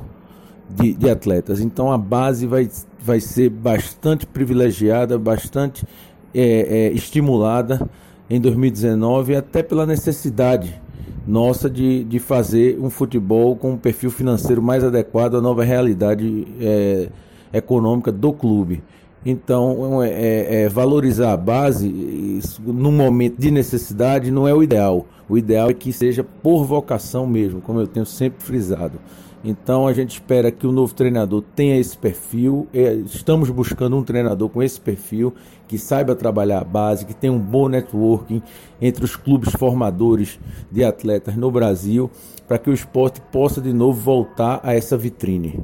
de, 0.69 0.93
de 0.93 1.10
atletas. 1.10 1.60
Então 1.60 1.91
a 1.91 1.97
base 1.97 2.45
vai, 2.45 2.69
vai 2.99 3.19
ser 3.19 3.49
bastante 3.49 4.25
privilegiada, 4.25 5.17
bastante 5.17 5.86
é, 6.34 6.88
é, 6.88 6.91
estimulada 6.93 7.89
em 8.30 8.39
2019, 8.39 9.36
até 9.36 9.62
pela 9.62 9.86
necessidade 9.86 10.82
nossa 11.28 11.69
de, 11.69 12.04
de 12.04 12.19
fazer 12.19 12.80
um 12.80 12.89
futebol 12.89 13.56
com 13.56 13.71
um 13.71 13.78
perfil 13.78 14.12
financeiro 14.12 14.62
mais 14.62 14.84
adequado 14.84 15.36
à 15.36 15.41
nova 15.41 15.63
realidade 15.63 16.47
é, 16.60 17.10
econômica 17.54 18.12
do 18.12 18.32
clube. 18.32 18.84
Então, 19.25 20.04
é, 20.04 20.10
é, 20.10 20.62
é 20.62 20.69
valorizar 20.69 21.34
a 21.34 21.38
base 21.38 21.88
isso, 22.38 22.62
num 22.63 22.91
momento 22.91 23.39
de 23.39 23.49
necessidade 23.49 24.30
não 24.30 24.47
é 24.47 24.54
o 24.54 24.62
ideal. 24.62 25.08
O 25.28 25.36
ideal 25.36 25.69
é 25.69 25.73
que 25.73 25.91
seja 25.91 26.23
por 26.23 26.63
vocação 26.63 27.25
mesmo, 27.25 27.60
como 27.60 27.80
eu 27.80 27.88
tenho 27.88 28.06
sempre 28.06 28.43
frisado. 28.43 28.99
Então 29.43 29.88
a 29.88 29.93
gente 29.93 30.13
espera 30.13 30.52
que 30.52 30.65
o 30.65 30.71
novo 30.71 30.93
treinador 30.93 31.43
tenha 31.56 31.78
esse 31.78 31.95
perfil. 31.98 32.67
É, 32.74 32.93
estamos 32.93 33.50
buscando 33.50 33.95
um 33.95 34.04
treinador 34.04 34.50
com 34.50 34.63
esse 34.63 34.80
perfil, 34.80 35.34
que 35.67 35.78
saiba 35.78 36.15
trabalhar 36.15 36.62
a 36.62 36.63
base, 36.63 37.06
que 37.06 37.13
tenha 37.13 37.32
um 37.32 37.39
bom 37.39 37.67
networking 37.67 38.41
entre 38.82 39.06
os 39.06 39.15
clubes 39.15 39.52
formadores 39.52 40.39
de 40.71 40.84
atletas 40.84 41.36
no 41.36 41.52
Brasil, 41.52 42.10
para 42.48 42.58
que 42.58 42.69
o 42.69 42.74
esporte 42.74 43.21
possa 43.32 43.62
de 43.62 43.71
novo 43.71 44.00
voltar 44.00 44.60
a 44.63 44.74
essa 44.74 44.98
vitrine. 44.98 45.63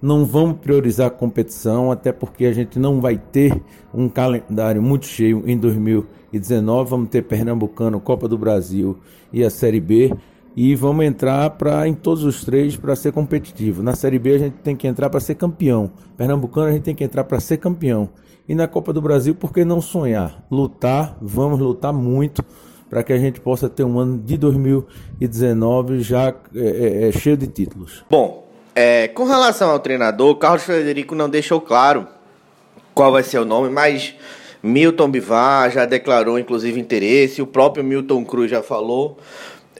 Não 0.00 0.26
vamos 0.26 0.58
priorizar 0.58 1.06
a 1.06 1.10
competição, 1.10 1.92
até 1.92 2.10
porque 2.10 2.44
a 2.44 2.52
gente 2.52 2.76
não 2.78 3.00
vai 3.00 3.16
ter 3.16 3.62
um 3.94 4.08
calendário 4.08 4.82
muito 4.82 5.06
cheio 5.06 5.44
em 5.46 5.56
2019. 5.56 6.90
Vamos 6.90 7.08
ter 7.08 7.22
Pernambucano, 7.22 8.00
Copa 8.00 8.26
do 8.26 8.36
Brasil 8.36 8.98
e 9.32 9.44
a 9.44 9.48
Série 9.48 9.80
B 9.80 10.12
e 10.56 10.74
vamos 10.74 11.04
entrar 11.04 11.50
para 11.50 11.86
em 11.88 11.94
todos 11.94 12.24
os 12.24 12.44
três 12.44 12.76
para 12.76 12.94
ser 12.94 13.12
competitivo. 13.12 13.82
Na 13.82 13.94
Série 13.94 14.18
B 14.18 14.34
a 14.34 14.38
gente 14.38 14.54
tem 14.56 14.76
que 14.76 14.86
entrar 14.86 15.08
para 15.08 15.20
ser 15.20 15.34
campeão. 15.34 15.90
Pernambucano 16.16 16.68
a 16.68 16.72
gente 16.72 16.82
tem 16.82 16.94
que 16.94 17.04
entrar 17.04 17.24
para 17.24 17.40
ser 17.40 17.56
campeão. 17.56 18.10
E 18.48 18.54
na 18.54 18.66
Copa 18.66 18.92
do 18.92 19.00
Brasil, 19.00 19.34
por 19.34 19.52
que 19.52 19.64
não 19.64 19.80
sonhar? 19.80 20.44
Lutar, 20.50 21.16
vamos 21.20 21.58
lutar 21.60 21.92
muito 21.92 22.44
para 22.90 23.02
que 23.02 23.12
a 23.12 23.18
gente 23.18 23.40
possa 23.40 23.70
ter 23.70 23.84
um 23.84 23.98
ano 23.98 24.18
de 24.18 24.36
2019 24.36 26.02
já 26.02 26.28
é, 26.28 26.34
é, 26.54 27.08
é, 27.08 27.12
cheio 27.12 27.38
de 27.38 27.46
títulos. 27.46 28.04
Bom, 28.10 28.46
é, 28.74 29.08
com 29.08 29.24
relação 29.24 29.70
ao 29.70 29.78
treinador, 29.78 30.36
Carlos 30.36 30.64
Frederico 30.64 31.14
não 31.14 31.30
deixou 31.30 31.60
claro 31.60 32.06
qual 32.94 33.10
vai 33.10 33.22
ser 33.22 33.38
o 33.38 33.46
nome, 33.46 33.70
mas 33.70 34.14
Milton 34.62 35.10
Bivar 35.10 35.70
já 35.70 35.86
declarou 35.86 36.38
inclusive 36.38 36.78
interesse, 36.78 37.40
o 37.40 37.46
próprio 37.46 37.82
Milton 37.82 38.24
Cruz 38.26 38.50
já 38.50 38.62
falou 38.62 39.16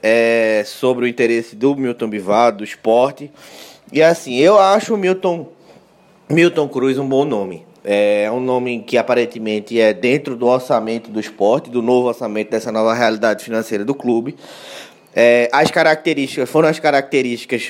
é, 0.03 0.63
sobre 0.65 1.05
o 1.05 1.07
interesse 1.07 1.55
do 1.55 1.73
Milton 1.77 2.09
Bivar, 2.09 2.51
do 2.51 2.63
esporte. 2.63 3.31
E 3.89 4.03
assim, 4.03 4.35
eu 4.35 4.59
acho 4.59 4.93
o 4.93 4.97
Milton, 4.97 5.47
Milton 6.29 6.67
Cruz 6.67 6.97
um 6.97 7.07
bom 7.07 7.23
nome. 7.23 7.65
É 7.85 8.29
um 8.31 8.39
nome 8.39 8.81
que 8.81 8.97
aparentemente 8.97 9.79
é 9.79 9.93
dentro 9.93 10.35
do 10.35 10.47
orçamento 10.47 11.09
do 11.09 11.19
esporte, 11.19 11.69
do 11.69 11.81
novo 11.81 12.07
orçamento 12.07 12.51
dessa 12.51 12.71
nova 12.71 12.93
realidade 12.93 13.43
financeira 13.43 13.85
do 13.85 13.95
clube. 13.95 14.35
É, 15.15 15.49
as 15.51 15.69
características 15.69 16.49
foram 16.49 16.67
as 16.67 16.79
características 16.79 17.69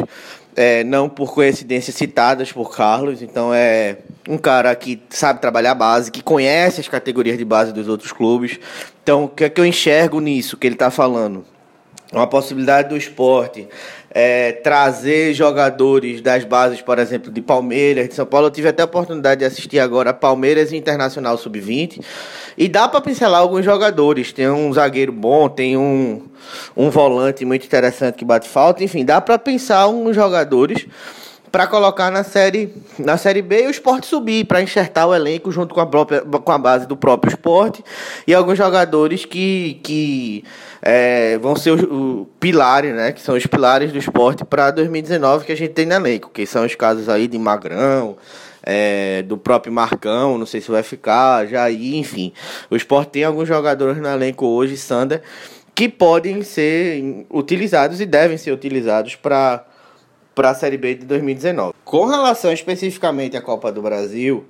é, 0.55 0.83
não 0.83 1.09
por 1.09 1.33
coincidência 1.33 1.91
citadas 1.91 2.51
por 2.51 2.75
Carlos. 2.75 3.21
Então 3.21 3.53
é 3.53 3.97
um 4.29 4.37
cara 4.37 4.73
que 4.75 5.01
sabe 5.09 5.41
trabalhar 5.41 5.73
base, 5.75 6.11
que 6.11 6.23
conhece 6.23 6.79
as 6.79 6.87
categorias 6.87 7.37
de 7.37 7.45
base 7.45 7.73
dos 7.73 7.87
outros 7.87 8.11
clubes. 8.11 8.59
Então 9.03 9.25
o 9.25 9.27
que 9.27 9.43
é 9.43 9.49
que 9.49 9.59
eu 9.59 9.65
enxergo 9.65 10.19
nisso 10.19 10.57
que 10.57 10.67
ele 10.67 10.75
está 10.75 10.89
falando? 10.91 11.43
Uma 12.17 12.27
possibilidade 12.27 12.89
do 12.89 12.97
esporte 12.97 13.67
é, 14.13 14.51
trazer 14.51 15.33
jogadores 15.33 16.21
das 16.21 16.45
bases, 16.45 16.81
por 16.81 16.99
exemplo, 16.99 17.31
de 17.31 17.41
Palmeiras, 17.41 18.09
de 18.09 18.13
São 18.13 18.25
Paulo. 18.25 18.47
Eu 18.47 18.51
tive 18.51 18.67
até 18.67 18.83
a 18.83 18.85
oportunidade 18.85 19.39
de 19.39 19.45
assistir 19.45 19.79
agora 19.79 20.13
Palmeiras 20.13 20.71
Internacional 20.71 21.37
Sub-20 21.37 22.03
e 22.55 22.69
dá 22.69 22.87
para 22.87 23.01
pincelar 23.01 23.41
alguns 23.41 23.65
jogadores. 23.65 24.31
Tem 24.31 24.47
um 24.49 24.71
zagueiro 24.71 25.11
bom, 25.11 25.49
tem 25.49 25.75
um, 25.75 26.21
um 26.77 26.91
volante 26.91 27.43
muito 27.43 27.65
interessante 27.65 28.15
que 28.15 28.25
bate 28.25 28.47
falta. 28.47 28.83
Enfim, 28.83 29.03
dá 29.03 29.19
para 29.19 29.39
pensar 29.39 29.87
uns 29.87 30.15
jogadores 30.15 30.85
para 31.53 31.67
colocar 31.67 32.09
na 32.09 32.23
série 32.23 32.73
na 32.97 33.15
série 33.15 33.43
B 33.43 33.65
e 33.65 33.67
o 33.67 33.69
esporte 33.69 34.07
subir 34.07 34.43
para 34.43 34.59
enxertar 34.59 35.07
o 35.07 35.13
elenco 35.13 35.51
junto 35.51 35.75
com 35.75 35.79
a 35.79 35.85
própria 35.85 36.21
com 36.21 36.51
a 36.51 36.57
base 36.57 36.87
do 36.87 36.97
próprio 36.97 37.29
esporte 37.29 37.85
e 38.25 38.33
alguns 38.33 38.57
jogadores 38.57 39.23
que, 39.23 39.79
que 39.83 40.43
é, 40.81 41.37
vão 41.37 41.55
ser 41.55 41.69
os, 41.69 41.83
os, 41.83 42.25
pilares 42.39 42.95
né 42.95 43.11
que 43.11 43.21
são 43.21 43.35
os 43.35 43.45
pilares 43.45 43.91
do 43.91 43.99
esporte 43.99 44.43
para 44.43 44.71
2019 44.71 45.45
que 45.45 45.51
a 45.51 45.55
gente 45.55 45.73
tem 45.73 45.85
no 45.85 45.93
elenco 45.93 46.31
que 46.31 46.43
são 46.47 46.65
os 46.65 46.73
casos 46.73 47.07
aí 47.07 47.27
de 47.27 47.37
Magrão 47.37 48.17
é, 48.63 49.21
do 49.21 49.37
próprio 49.37 49.71
Marcão, 49.71 50.37
não 50.37 50.45
sei 50.45 50.61
se 50.61 50.71
vai 50.71 50.83
ficar, 50.83 51.45
Jair, 51.47 51.95
enfim. 51.95 52.31
O 52.69 52.77
esporte 52.77 53.09
tem 53.09 53.25
alguns 53.25 53.45
jogadores 53.45 53.97
no 53.97 54.07
elenco 54.07 54.45
hoje, 54.45 54.77
Sander, 54.77 55.21
que 55.75 55.89
podem 55.89 56.43
ser 56.43 57.25
utilizados 57.29 57.99
e 57.99 58.05
devem 58.05 58.37
ser 58.37 58.53
utilizados 58.53 59.15
para 59.15 59.65
para 60.33 60.49
a 60.49 60.55
Série 60.55 60.77
B 60.77 60.95
de 60.95 61.05
2019. 61.05 61.73
Com 61.83 62.05
relação 62.05 62.51
especificamente 62.51 63.37
à 63.37 63.41
Copa 63.41 63.71
do 63.71 63.81
Brasil, 63.81 64.45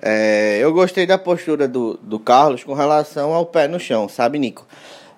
é, 0.00 0.58
eu 0.60 0.72
gostei 0.72 1.06
da 1.06 1.18
postura 1.18 1.68
do, 1.68 1.98
do 2.02 2.18
Carlos 2.18 2.64
com 2.64 2.74
relação 2.74 3.32
ao 3.32 3.46
pé 3.46 3.68
no 3.68 3.78
chão, 3.78 4.08
sabe, 4.08 4.38
Nico? 4.38 4.66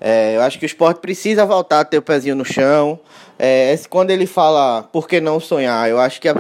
É, 0.01 0.37
eu 0.37 0.43
acho 0.43 0.59
que 0.59 0.65
o 0.65 0.67
esporte 0.67 1.01
precisa 1.01 1.47
voltar 1.47 1.81
a 1.81 1.85
ter 1.85 1.99
o 1.99 2.03
pezinho 2.03 2.35
no 2.35 2.45
chão. 2.45 2.99
É, 3.39 3.75
quando 3.89 4.11
ele 4.11 4.27
fala 4.27 4.83
por 4.83 5.09
que 5.09 5.21
não 5.21 5.41
sonhar, 5.41 5.89
eu 5.89 5.99
acho 5.99 6.21
que 6.21 6.29
a, 6.29 6.37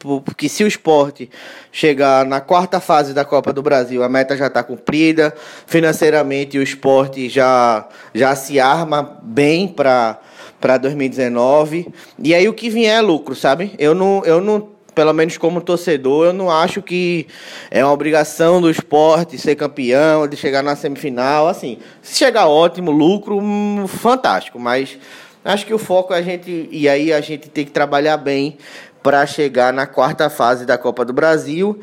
porque 0.00 0.48
se 0.48 0.64
o 0.64 0.66
esporte 0.66 1.30
chegar 1.70 2.24
na 2.24 2.40
quarta 2.40 2.80
fase 2.80 3.12
da 3.12 3.24
Copa 3.24 3.52
do 3.52 3.62
Brasil, 3.62 4.02
a 4.02 4.08
meta 4.08 4.36
já 4.36 4.46
está 4.46 4.62
cumprida, 4.62 5.34
financeiramente 5.66 6.58
o 6.58 6.62
esporte 6.62 7.28
já, 7.28 7.86
já 8.14 8.34
se 8.34 8.58
arma 8.58 9.18
bem 9.22 9.68
para 9.68 10.18
para 10.60 10.76
2019. 10.76 11.88
E 12.18 12.34
aí 12.34 12.48
o 12.48 12.52
que 12.52 12.68
vier 12.68 12.98
é 12.98 13.00
lucro, 13.00 13.34
sabe? 13.34 13.72
Eu 13.78 13.94
não, 13.94 14.22
eu 14.24 14.40
não, 14.40 14.68
pelo 14.94 15.12
menos 15.12 15.38
como 15.38 15.60
torcedor, 15.60 16.26
eu 16.26 16.32
não 16.32 16.50
acho 16.50 16.82
que 16.82 17.26
é 17.70 17.82
uma 17.82 17.92
obrigação 17.92 18.60
do 18.60 18.70
esporte 18.70 19.38
ser 19.38 19.56
campeão, 19.56 20.28
de 20.28 20.36
chegar 20.36 20.62
na 20.62 20.76
semifinal, 20.76 21.48
assim. 21.48 21.78
Se 22.02 22.18
chegar 22.18 22.46
ótimo, 22.46 22.90
lucro, 22.90 23.38
hum, 23.38 23.86
fantástico, 23.88 24.58
mas 24.58 24.98
acho 25.44 25.64
que 25.64 25.72
o 25.72 25.78
foco 25.78 26.12
é 26.12 26.18
a 26.18 26.22
gente 26.22 26.68
e 26.70 26.88
aí 26.88 27.12
a 27.12 27.20
gente 27.20 27.48
tem 27.48 27.64
que 27.64 27.70
trabalhar 27.70 28.18
bem 28.18 28.58
para 29.02 29.24
chegar 29.26 29.72
na 29.72 29.86
quarta 29.86 30.28
fase 30.28 30.66
da 30.66 30.76
Copa 30.76 31.04
do 31.04 31.12
Brasil. 31.12 31.80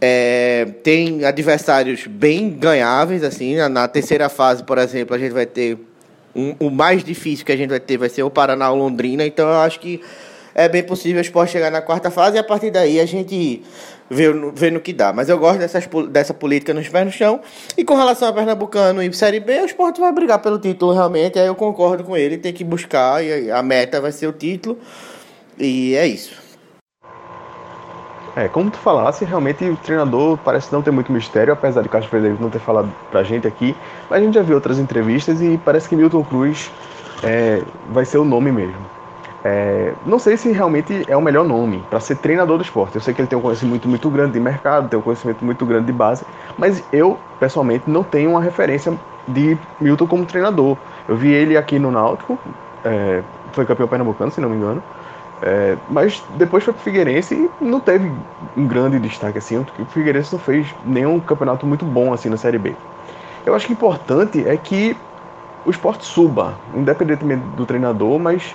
É, 0.00 0.66
tem 0.82 1.24
adversários 1.24 2.06
bem 2.06 2.48
ganháveis, 2.48 3.22
assim. 3.22 3.56
Na, 3.56 3.68
na 3.68 3.88
terceira 3.88 4.28
fase, 4.28 4.62
por 4.62 4.78
exemplo, 4.78 5.14
a 5.14 5.18
gente 5.18 5.32
vai 5.32 5.44
ter 5.44 5.76
um, 6.34 6.54
o 6.58 6.70
mais 6.70 7.02
difícil 7.02 7.44
que 7.44 7.52
a 7.52 7.56
gente 7.56 7.70
vai 7.70 7.80
ter 7.80 7.96
vai 7.96 8.08
ser 8.08 8.22
o 8.22 8.30
Paraná 8.30 8.70
ou 8.70 8.78
Londrina, 8.78 9.26
então 9.26 9.48
eu 9.48 9.58
acho 9.58 9.80
que 9.80 10.00
é 10.54 10.68
bem 10.68 10.82
possível 10.82 11.18
o 11.18 11.20
esporte 11.22 11.52
chegar 11.52 11.70
na 11.70 11.80
quarta 11.80 12.10
fase 12.10 12.36
e 12.36 12.38
a 12.38 12.44
partir 12.44 12.70
daí 12.70 13.00
a 13.00 13.06
gente 13.06 13.62
vê, 14.08 14.26
vê 14.54 14.70
no 14.70 14.80
que 14.80 14.92
dá. 14.92 15.12
Mas 15.12 15.28
eu 15.28 15.38
gosto 15.38 15.58
dessas, 15.58 15.88
dessa 16.08 16.34
política 16.34 16.74
nos 16.74 16.88
pés 16.88 17.06
no 17.06 17.12
chão. 17.12 17.40
E 17.76 17.84
com 17.84 17.94
relação 17.94 18.28
a 18.28 18.32
Pernambucano 18.32 19.02
e 19.02 19.12
Série 19.12 19.40
B, 19.40 19.60
o 19.60 19.64
esporte 19.64 20.00
vai 20.00 20.12
brigar 20.12 20.40
pelo 20.40 20.58
título 20.58 20.92
realmente, 20.92 21.38
aí 21.38 21.46
eu 21.46 21.54
concordo 21.54 22.02
com 22.04 22.16
ele, 22.16 22.36
tem 22.36 22.52
que 22.52 22.64
buscar, 22.64 23.24
e 23.24 23.50
a 23.50 23.62
meta 23.62 24.00
vai 24.00 24.12
ser 24.12 24.26
o 24.26 24.32
título. 24.32 24.78
E 25.58 25.94
é 25.94 26.06
isso. 26.06 26.39
É, 28.36 28.48
como 28.48 28.70
tu 28.70 28.78
falasse, 28.78 29.24
realmente 29.24 29.64
o 29.64 29.76
treinador 29.76 30.38
parece 30.38 30.72
não 30.72 30.82
ter 30.82 30.90
muito 30.90 31.12
mistério, 31.12 31.52
apesar 31.52 31.82
de 31.82 31.88
Castro 31.88 32.10
Frederico 32.10 32.40
não 32.40 32.50
ter 32.50 32.60
falado 32.60 32.88
pra 33.10 33.24
gente 33.24 33.46
aqui, 33.46 33.76
mas 34.08 34.20
a 34.20 34.24
gente 34.24 34.34
já 34.34 34.42
viu 34.42 34.54
outras 34.54 34.78
entrevistas 34.78 35.42
e 35.42 35.58
parece 35.64 35.88
que 35.88 35.96
Milton 35.96 36.22
Cruz 36.22 36.70
é, 37.24 37.62
vai 37.88 38.04
ser 38.04 38.18
o 38.18 38.24
nome 38.24 38.52
mesmo. 38.52 38.78
É, 39.42 39.94
não 40.04 40.18
sei 40.18 40.36
se 40.36 40.52
realmente 40.52 41.04
é 41.08 41.16
o 41.16 41.22
melhor 41.22 41.44
nome 41.44 41.82
para 41.88 41.98
ser 41.98 42.16
treinador 42.16 42.58
do 42.58 42.62
esporte. 42.62 42.96
Eu 42.96 43.00
sei 43.00 43.14
que 43.14 43.20
ele 43.20 43.28
tem 43.28 43.38
um 43.38 43.42
conhecimento 43.42 43.88
muito 43.88 44.08
grande 44.10 44.32
de 44.32 44.40
mercado, 44.40 44.88
tem 44.88 44.98
um 44.98 45.02
conhecimento 45.02 45.44
muito 45.44 45.64
grande 45.64 45.86
de 45.86 45.92
base, 45.92 46.24
mas 46.58 46.84
eu, 46.92 47.18
pessoalmente, 47.38 47.88
não 47.88 48.04
tenho 48.04 48.30
uma 48.30 48.40
referência 48.40 48.92
de 49.26 49.56
Milton 49.80 50.06
como 50.06 50.26
treinador. 50.26 50.76
Eu 51.08 51.16
vi 51.16 51.32
ele 51.32 51.56
aqui 51.56 51.78
no 51.78 51.90
Náutico, 51.90 52.38
é, 52.84 53.22
foi 53.52 53.64
campeão 53.64 53.88
pernambucano, 53.88 54.30
se 54.30 54.40
não 54.40 54.50
me 54.50 54.56
engano, 54.56 54.82
é, 55.42 55.76
mas 55.88 56.22
depois 56.36 56.62
foi 56.62 56.74
pro 56.74 56.82
Figueirense 56.82 57.50
e 57.60 57.64
não 57.64 57.80
teve 57.80 58.12
um 58.56 58.66
grande 58.66 58.98
destaque 58.98 59.38
assim. 59.38 59.56
O 59.56 59.84
Figueirense 59.86 60.32
não 60.32 60.38
fez 60.38 60.66
nenhum 60.84 61.18
campeonato 61.18 61.66
muito 61.66 61.84
bom 61.84 62.12
assim 62.12 62.28
na 62.28 62.36
Série 62.36 62.58
B. 62.58 62.74
Eu 63.46 63.54
acho 63.54 63.66
que 63.66 63.72
importante 63.72 64.46
é 64.46 64.56
que 64.56 64.96
o 65.64 65.70
esporte 65.70 66.04
suba, 66.04 66.54
independentemente 66.74 67.42
do 67.56 67.64
treinador, 67.64 68.18
mas 68.18 68.54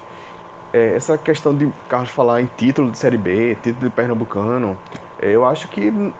é, 0.71 0.95
essa 0.95 1.17
questão 1.17 1.56
de 1.56 1.71
Carlos 1.89 2.12
falar 2.12 2.41
em 2.41 2.50
título 2.58 2.91
de 2.91 2.98
Série 2.98 3.17
B, 3.17 3.56
título 3.63 3.89
de 3.89 3.95
Pernambucano, 3.95 4.78
é, 5.19 5.32
eu 5.32 5.45
acho 5.45 5.67
que 5.67 6.13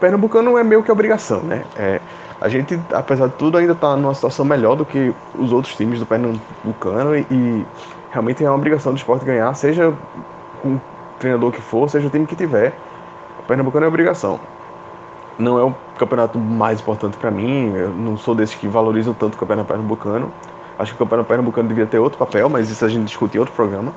Pernambucano 0.00 0.56
é 0.56 0.64
meio 0.64 0.82
que 0.82 0.90
obrigação, 0.90 1.42
né? 1.42 1.64
É, 1.76 2.00
a 2.40 2.48
gente, 2.48 2.78
apesar 2.92 3.26
de 3.26 3.34
tudo, 3.34 3.58
ainda 3.58 3.72
está 3.72 3.96
numa 3.96 4.14
situação 4.14 4.44
melhor 4.44 4.76
do 4.76 4.84
que 4.84 5.12
os 5.34 5.52
outros 5.52 5.74
times 5.74 5.98
do 5.98 6.06
Pernambucano 6.06 7.16
e, 7.16 7.26
e 7.30 7.66
realmente 8.10 8.44
é 8.44 8.48
uma 8.48 8.56
obrigação 8.56 8.92
do 8.92 8.96
esporte 8.96 9.24
ganhar, 9.24 9.52
seja 9.54 9.92
com 10.62 10.74
o 10.74 10.80
treinador 11.18 11.52
que 11.52 11.60
for, 11.60 11.88
seja 11.88 12.06
o 12.06 12.10
time 12.10 12.26
que 12.26 12.36
tiver. 12.36 12.72
O 13.38 13.42
Pernambucano 13.42 13.84
é 13.84 13.88
obrigação. 13.88 14.40
Não 15.38 15.58
é 15.58 15.62
o 15.62 15.74
campeonato 15.98 16.38
mais 16.38 16.80
importante 16.80 17.16
para 17.16 17.30
mim, 17.30 17.72
eu 17.74 17.90
não 17.90 18.16
sou 18.16 18.34
desses 18.34 18.56
que 18.56 18.66
valorizam 18.66 19.14
tanto 19.14 19.34
o 19.34 19.38
campeonato 19.38 19.68
pernambucano. 19.68 20.32
Acho 20.78 20.92
que 20.92 20.96
o 20.96 21.04
campeonato 21.04 21.28
pernambucano 21.28 21.68
devia 21.68 21.86
ter 21.86 21.98
outro 21.98 22.18
papel, 22.18 22.48
mas 22.48 22.70
isso 22.70 22.84
a 22.84 22.88
gente 22.88 23.04
discute 23.04 23.36
em 23.36 23.40
outro 23.40 23.54
programa. 23.54 23.92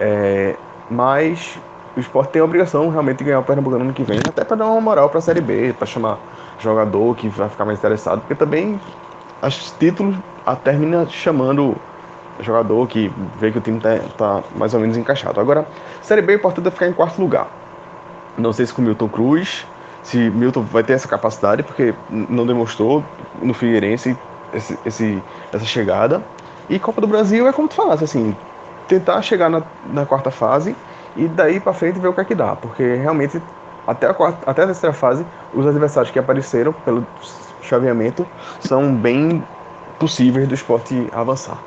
É, 0.00 0.56
mas 0.90 1.58
o 1.96 2.00
esporte 2.00 2.30
tem 2.30 2.40
a 2.40 2.44
obrigação 2.44 2.88
realmente 2.88 3.18
de 3.18 3.24
ganhar 3.24 3.40
o 3.40 3.42
Pernambucano 3.42 3.84
ano 3.84 3.92
que 3.92 4.02
vem, 4.02 4.18
até 4.18 4.44
para 4.44 4.56
dar 4.56 4.66
uma 4.66 4.80
moral 4.80 5.08
para 5.08 5.18
a 5.18 5.22
Série 5.22 5.40
B, 5.40 5.72
para 5.72 5.86
chamar 5.86 6.18
jogador 6.58 7.16
que 7.16 7.28
vai 7.28 7.48
ficar 7.48 7.64
mais 7.64 7.78
interessado, 7.78 8.20
porque 8.20 8.34
também 8.34 8.80
os 9.42 9.72
títulos 9.78 10.16
termina 10.64 11.06
chamando 11.06 11.76
jogador 12.40 12.86
que 12.86 13.12
vê 13.38 13.50
que 13.50 13.58
o 13.58 13.60
time 13.60 13.80
tá, 13.80 13.98
tá, 14.16 14.42
mais 14.56 14.74
ou 14.74 14.80
menos 14.80 14.96
encaixado. 14.96 15.40
Agora, 15.40 15.66
Série 16.02 16.22
B, 16.22 16.34
o 16.34 16.36
importante 16.36 16.68
é 16.68 16.70
ficar 16.70 16.86
em 16.86 16.92
quarto 16.92 17.20
lugar. 17.20 17.48
Não 18.36 18.52
sei 18.52 18.66
se 18.66 18.72
com 18.72 18.82
o 18.82 18.84
Milton 18.84 19.08
Cruz, 19.08 19.66
se 20.02 20.30
Milton 20.30 20.62
vai 20.62 20.82
ter 20.82 20.94
essa 20.94 21.08
capacidade, 21.08 21.62
porque 21.62 21.94
não 22.08 22.46
demonstrou 22.46 23.04
no 23.42 23.52
Figueirense 23.52 24.16
esse, 24.52 24.78
esse, 24.84 25.22
essa 25.52 25.64
chegada. 25.64 26.22
E 26.68 26.78
Copa 26.78 27.00
do 27.00 27.06
Brasil 27.06 27.48
é 27.48 27.52
como 27.52 27.68
tu 27.68 27.74
falasse, 27.74 28.04
assim, 28.04 28.36
tentar 28.86 29.20
chegar 29.22 29.48
na, 29.48 29.62
na 29.86 30.06
quarta 30.06 30.30
fase 30.30 30.74
e 31.16 31.26
daí 31.26 31.60
para 31.60 31.72
frente 31.72 31.98
ver 31.98 32.08
o 32.08 32.12
que 32.12 32.20
é 32.20 32.24
que 32.24 32.34
dá, 32.34 32.54
porque 32.54 32.94
realmente 32.94 33.42
até 33.86 34.06
a, 34.06 34.14
quarta, 34.14 34.50
até 34.50 34.62
a 34.62 34.66
terceira 34.66 34.92
fase, 34.92 35.24
os 35.54 35.66
adversários 35.66 36.12
que 36.12 36.18
apareceram 36.18 36.72
pelo 36.72 37.06
chaveamento 37.62 38.26
são 38.60 38.94
bem 38.94 39.42
possíveis 39.98 40.46
do 40.46 40.54
esporte 40.54 41.08
avançar. 41.12 41.58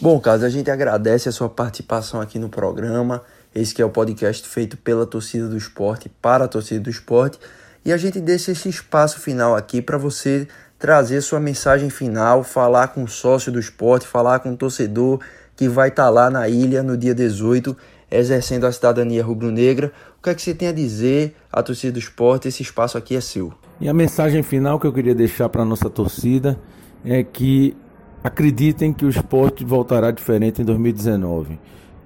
Bom, 0.00 0.20
Carlos, 0.20 0.44
a 0.44 0.48
gente 0.48 0.70
agradece 0.70 1.28
a 1.28 1.32
sua 1.32 1.48
participação 1.48 2.20
aqui 2.20 2.38
no 2.38 2.48
programa. 2.48 3.20
Esse 3.52 3.74
que 3.74 3.82
é 3.82 3.84
o 3.84 3.90
podcast 3.90 4.48
feito 4.48 4.76
pela 4.76 5.04
torcida 5.04 5.48
do 5.48 5.56
esporte, 5.56 6.08
para 6.08 6.44
a 6.44 6.48
torcida 6.48 6.78
do 6.78 6.88
esporte. 6.88 7.36
E 7.84 7.92
a 7.92 7.96
gente 7.96 8.20
deixa 8.20 8.52
esse 8.52 8.68
espaço 8.68 9.18
final 9.18 9.56
aqui 9.56 9.82
para 9.82 9.98
você 9.98 10.46
trazer 10.78 11.20
sua 11.20 11.40
mensagem 11.40 11.90
final, 11.90 12.44
falar 12.44 12.88
com 12.88 13.02
o 13.02 13.08
sócio 13.08 13.50
do 13.50 13.58
esporte, 13.58 14.06
falar 14.06 14.38
com 14.38 14.52
o 14.52 14.56
torcedor 14.56 15.18
que 15.56 15.68
vai 15.68 15.88
estar 15.88 16.04
tá 16.04 16.10
lá 16.10 16.30
na 16.30 16.48
ilha 16.48 16.80
no 16.80 16.96
dia 16.96 17.12
18, 17.12 17.76
exercendo 18.08 18.66
a 18.66 18.72
cidadania 18.72 19.24
rubro-negra. 19.24 19.92
O 20.16 20.22
que 20.22 20.30
é 20.30 20.34
que 20.34 20.42
você 20.42 20.54
tem 20.54 20.68
a 20.68 20.72
dizer 20.72 21.34
à 21.52 21.60
torcida 21.60 21.94
do 21.94 21.98
esporte? 21.98 22.46
Esse 22.46 22.62
espaço 22.62 22.96
aqui 22.96 23.16
é 23.16 23.20
seu. 23.20 23.52
E 23.80 23.88
a 23.88 23.94
mensagem 23.94 24.44
final 24.44 24.78
que 24.78 24.86
eu 24.86 24.92
queria 24.92 25.14
deixar 25.14 25.48
para 25.48 25.62
a 25.62 25.64
nossa 25.64 25.90
torcida 25.90 26.56
é 27.04 27.24
que 27.24 27.76
Acreditem 28.22 28.92
que 28.92 29.04
o 29.04 29.08
esporte 29.08 29.64
voltará 29.64 30.10
diferente 30.10 30.60
em 30.60 30.64
2019. 30.64 31.58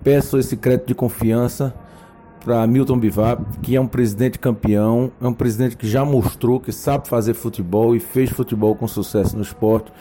Peço 0.02 0.38
esse 0.38 0.56
crédito 0.56 0.88
de 0.88 0.94
confiança 0.94 1.74
para 2.44 2.66
Milton 2.66 2.98
Bivar, 2.98 3.40
que 3.62 3.76
é 3.76 3.80
um 3.80 3.86
presidente 3.86 4.38
campeão, 4.38 5.12
é 5.20 5.26
um 5.26 5.32
presidente 5.32 5.76
que 5.76 5.88
já 5.88 6.04
mostrou 6.04 6.60
que 6.60 6.72
sabe 6.72 7.08
fazer 7.08 7.34
futebol 7.34 7.94
e 7.94 8.00
fez 8.00 8.30
futebol 8.30 8.74
com 8.74 8.86
sucesso 8.88 9.36
no 9.36 9.42
esporte. 9.42 9.92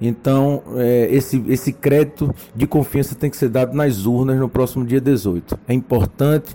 Então, 0.00 0.62
é, 0.76 1.08
esse, 1.10 1.42
esse 1.48 1.72
crédito 1.72 2.34
de 2.54 2.66
confiança 2.66 3.14
tem 3.14 3.30
que 3.30 3.36
ser 3.36 3.48
dado 3.48 3.74
nas 3.74 4.04
urnas 4.04 4.38
no 4.38 4.48
próximo 4.48 4.84
dia 4.84 5.00
18. 5.00 5.58
É 5.66 5.72
importante 5.72 6.54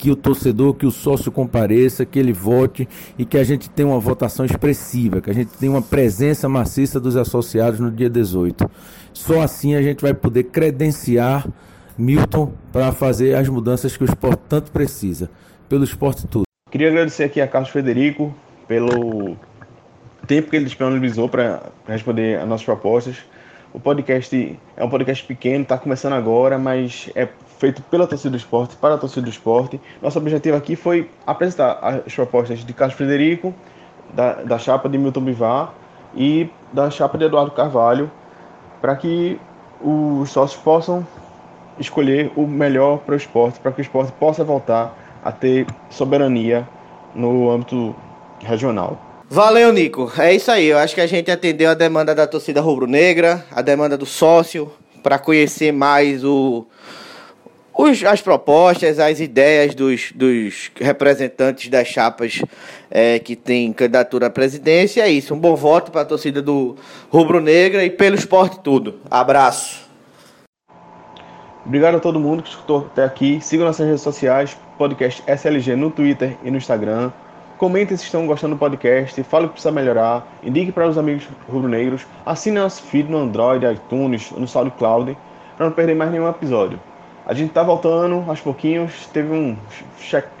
que 0.00 0.10
o 0.10 0.16
torcedor, 0.16 0.72
que 0.72 0.86
o 0.86 0.90
sócio 0.90 1.30
compareça, 1.30 2.06
que 2.06 2.18
ele 2.18 2.32
vote 2.32 2.88
e 3.18 3.26
que 3.26 3.36
a 3.36 3.44
gente 3.44 3.68
tenha 3.68 3.86
uma 3.86 4.00
votação 4.00 4.46
expressiva, 4.46 5.20
que 5.20 5.28
a 5.28 5.34
gente 5.34 5.50
tenha 5.58 5.70
uma 5.70 5.82
presença 5.82 6.48
maciça 6.48 6.98
dos 6.98 7.16
associados 7.16 7.78
no 7.78 7.90
dia 7.90 8.08
18. 8.08 8.68
Só 9.12 9.42
assim 9.42 9.74
a 9.74 9.82
gente 9.82 10.00
vai 10.00 10.14
poder 10.14 10.44
credenciar 10.44 11.46
Milton 11.98 12.50
para 12.72 12.92
fazer 12.92 13.34
as 13.34 13.46
mudanças 13.46 13.94
que 13.94 14.02
o 14.02 14.06
esporte 14.06 14.40
tanto 14.48 14.72
precisa, 14.72 15.30
pelo 15.68 15.84
esporte 15.84 16.26
todo. 16.26 16.44
Queria 16.70 16.88
agradecer 16.88 17.24
aqui 17.24 17.38
a 17.38 17.46
Carlos 17.46 17.68
Frederico 17.70 18.34
pelo 18.66 19.36
tempo 20.26 20.48
que 20.48 20.56
ele 20.56 20.64
disponibilizou 20.64 21.28
para 21.28 21.62
responder 21.86 22.40
as 22.40 22.48
nossas 22.48 22.64
propostas. 22.64 23.16
O 23.70 23.78
podcast 23.78 24.58
é 24.78 24.82
um 24.82 24.88
podcast 24.88 25.26
pequeno, 25.26 25.62
está 25.62 25.76
começando 25.76 26.14
agora, 26.14 26.58
mas 26.58 27.10
é 27.14 27.28
feito 27.60 27.82
pela 27.82 28.06
torcida 28.06 28.30
do 28.30 28.38
esporte, 28.38 28.74
para 28.74 28.94
a 28.94 28.98
torcida 28.98 29.20
do 29.20 29.28
esporte. 29.28 29.78
Nosso 30.00 30.18
objetivo 30.18 30.56
aqui 30.56 30.74
foi 30.74 31.10
apresentar 31.26 31.78
as 32.06 32.14
propostas 32.14 32.64
de 32.64 32.72
Carlos 32.72 32.96
Frederico, 32.96 33.54
da, 34.14 34.32
da 34.42 34.58
chapa 34.58 34.88
de 34.88 34.96
Milton 34.96 35.20
Bivar 35.20 35.74
e 36.16 36.48
da 36.72 36.90
chapa 36.90 37.18
de 37.18 37.26
Eduardo 37.26 37.50
Carvalho, 37.50 38.10
para 38.80 38.96
que 38.96 39.38
os 39.78 40.30
sócios 40.30 40.60
possam 40.62 41.06
escolher 41.78 42.32
o 42.34 42.46
melhor 42.46 42.98
para 43.00 43.12
o 43.12 43.16
esporte, 43.16 43.60
para 43.60 43.72
que 43.72 43.80
o 43.80 43.82
esporte 43.82 44.10
possa 44.12 44.42
voltar 44.42 44.96
a 45.22 45.30
ter 45.30 45.66
soberania 45.90 46.66
no 47.14 47.50
âmbito 47.50 47.94
regional. 48.40 48.98
Valeu, 49.28 49.70
Nico. 49.70 50.10
É 50.18 50.34
isso 50.34 50.50
aí. 50.50 50.66
Eu 50.66 50.78
acho 50.78 50.94
que 50.94 51.00
a 51.00 51.06
gente 51.06 51.30
atendeu 51.30 51.70
a 51.70 51.74
demanda 51.74 52.14
da 52.14 52.26
torcida 52.26 52.60
rubro-negra, 52.60 53.44
a 53.52 53.60
demanda 53.60 53.98
do 53.98 54.06
sócio, 54.06 54.72
para 55.02 55.18
conhecer 55.18 55.72
mais 55.72 56.24
o, 56.24 56.66
os, 57.80 58.04
as 58.04 58.20
propostas, 58.20 58.98
as 58.98 59.20
ideias 59.20 59.74
dos, 59.74 60.12
dos 60.12 60.70
representantes 60.78 61.68
das 61.68 61.88
chapas 61.88 62.42
é, 62.90 63.18
que 63.18 63.34
têm 63.34 63.72
candidatura 63.72 64.26
à 64.26 64.30
presidência. 64.30 65.02
É 65.02 65.10
isso. 65.10 65.34
Um 65.34 65.38
bom 65.38 65.56
voto 65.56 65.90
para 65.90 66.02
a 66.02 66.04
torcida 66.04 66.42
do 66.42 66.76
Rubro 67.10 67.40
Negra 67.40 67.84
e 67.84 67.90
pelo 67.90 68.16
esporte 68.16 68.60
tudo. 68.60 69.00
Abraço. 69.10 69.88
Obrigado 71.64 71.96
a 71.96 72.00
todo 72.00 72.18
mundo 72.18 72.42
que 72.42 72.48
escutou 72.50 72.88
até 72.90 73.04
aqui. 73.04 73.38
Sigam 73.40 73.66
nossas 73.66 73.86
redes 73.86 74.02
sociais, 74.02 74.56
podcast 74.76 75.22
SLG 75.26 75.76
no 75.76 75.90
Twitter 75.90 76.36
e 76.42 76.50
no 76.50 76.56
Instagram. 76.56 77.12
Comentem 77.58 77.96
se 77.96 78.04
estão 78.04 78.26
gostando 78.26 78.54
do 78.54 78.58
podcast, 78.58 79.22
fale 79.22 79.44
o 79.44 79.48
que 79.48 79.52
precisa 79.52 79.70
melhorar, 79.70 80.26
indique 80.42 80.72
para 80.72 80.88
os 80.88 80.96
amigos 80.96 81.28
rubro-negros, 81.46 82.06
assine 82.24 82.58
nosso 82.58 82.82
feed 82.84 83.10
no 83.10 83.18
Android, 83.18 83.66
iTunes, 83.66 84.30
no 84.30 84.48
SoundCloud, 84.48 85.14
para 85.58 85.66
não 85.66 85.72
perder 85.72 85.94
mais 85.94 86.10
nenhum 86.10 86.26
episódio. 86.26 86.80
A 87.30 87.32
gente 87.32 87.52
tá 87.52 87.62
voltando 87.62 88.24
aos 88.26 88.40
pouquinhos, 88.40 89.06
teve 89.12 89.32
um 89.32 89.56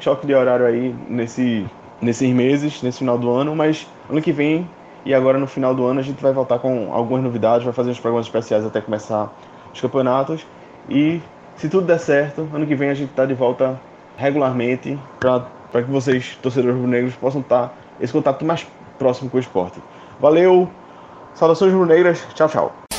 choque 0.00 0.26
de 0.26 0.34
horário 0.34 0.66
aí 0.66 0.92
nesse, 1.08 1.64
nesses 2.02 2.28
meses, 2.34 2.82
nesse 2.82 2.98
final 2.98 3.16
do 3.16 3.30
ano, 3.30 3.54
mas 3.54 3.86
ano 4.10 4.20
que 4.20 4.32
vem 4.32 4.68
e 5.04 5.14
agora 5.14 5.38
no 5.38 5.46
final 5.46 5.72
do 5.72 5.84
ano 5.86 6.00
a 6.00 6.02
gente 6.02 6.20
vai 6.20 6.32
voltar 6.32 6.58
com 6.58 6.92
algumas 6.92 7.22
novidades, 7.22 7.62
vai 7.62 7.72
fazer 7.72 7.90
uns 7.90 8.00
programas 8.00 8.26
especiais 8.26 8.66
até 8.66 8.80
começar 8.80 9.32
os 9.72 9.80
campeonatos 9.80 10.44
e 10.88 11.22
se 11.54 11.68
tudo 11.68 11.86
der 11.86 12.00
certo, 12.00 12.48
ano 12.52 12.66
que 12.66 12.74
vem 12.74 12.90
a 12.90 12.94
gente 12.94 13.12
tá 13.12 13.24
de 13.24 13.34
volta 13.34 13.80
regularmente 14.16 14.98
para 15.20 15.84
que 15.84 15.90
vocês, 15.92 16.36
torcedores 16.42 16.76
negros, 16.76 17.14
possam 17.14 17.40
estar 17.40 17.68
tá 17.68 17.74
esse 18.00 18.12
contato 18.12 18.44
mais 18.44 18.66
próximo 18.98 19.30
com 19.30 19.36
o 19.36 19.40
esporte. 19.40 19.80
Valeu, 20.18 20.68
saudações 21.34 21.72
rubro-negras, 21.72 22.26
tchau, 22.34 22.48
tchau. 22.48 22.89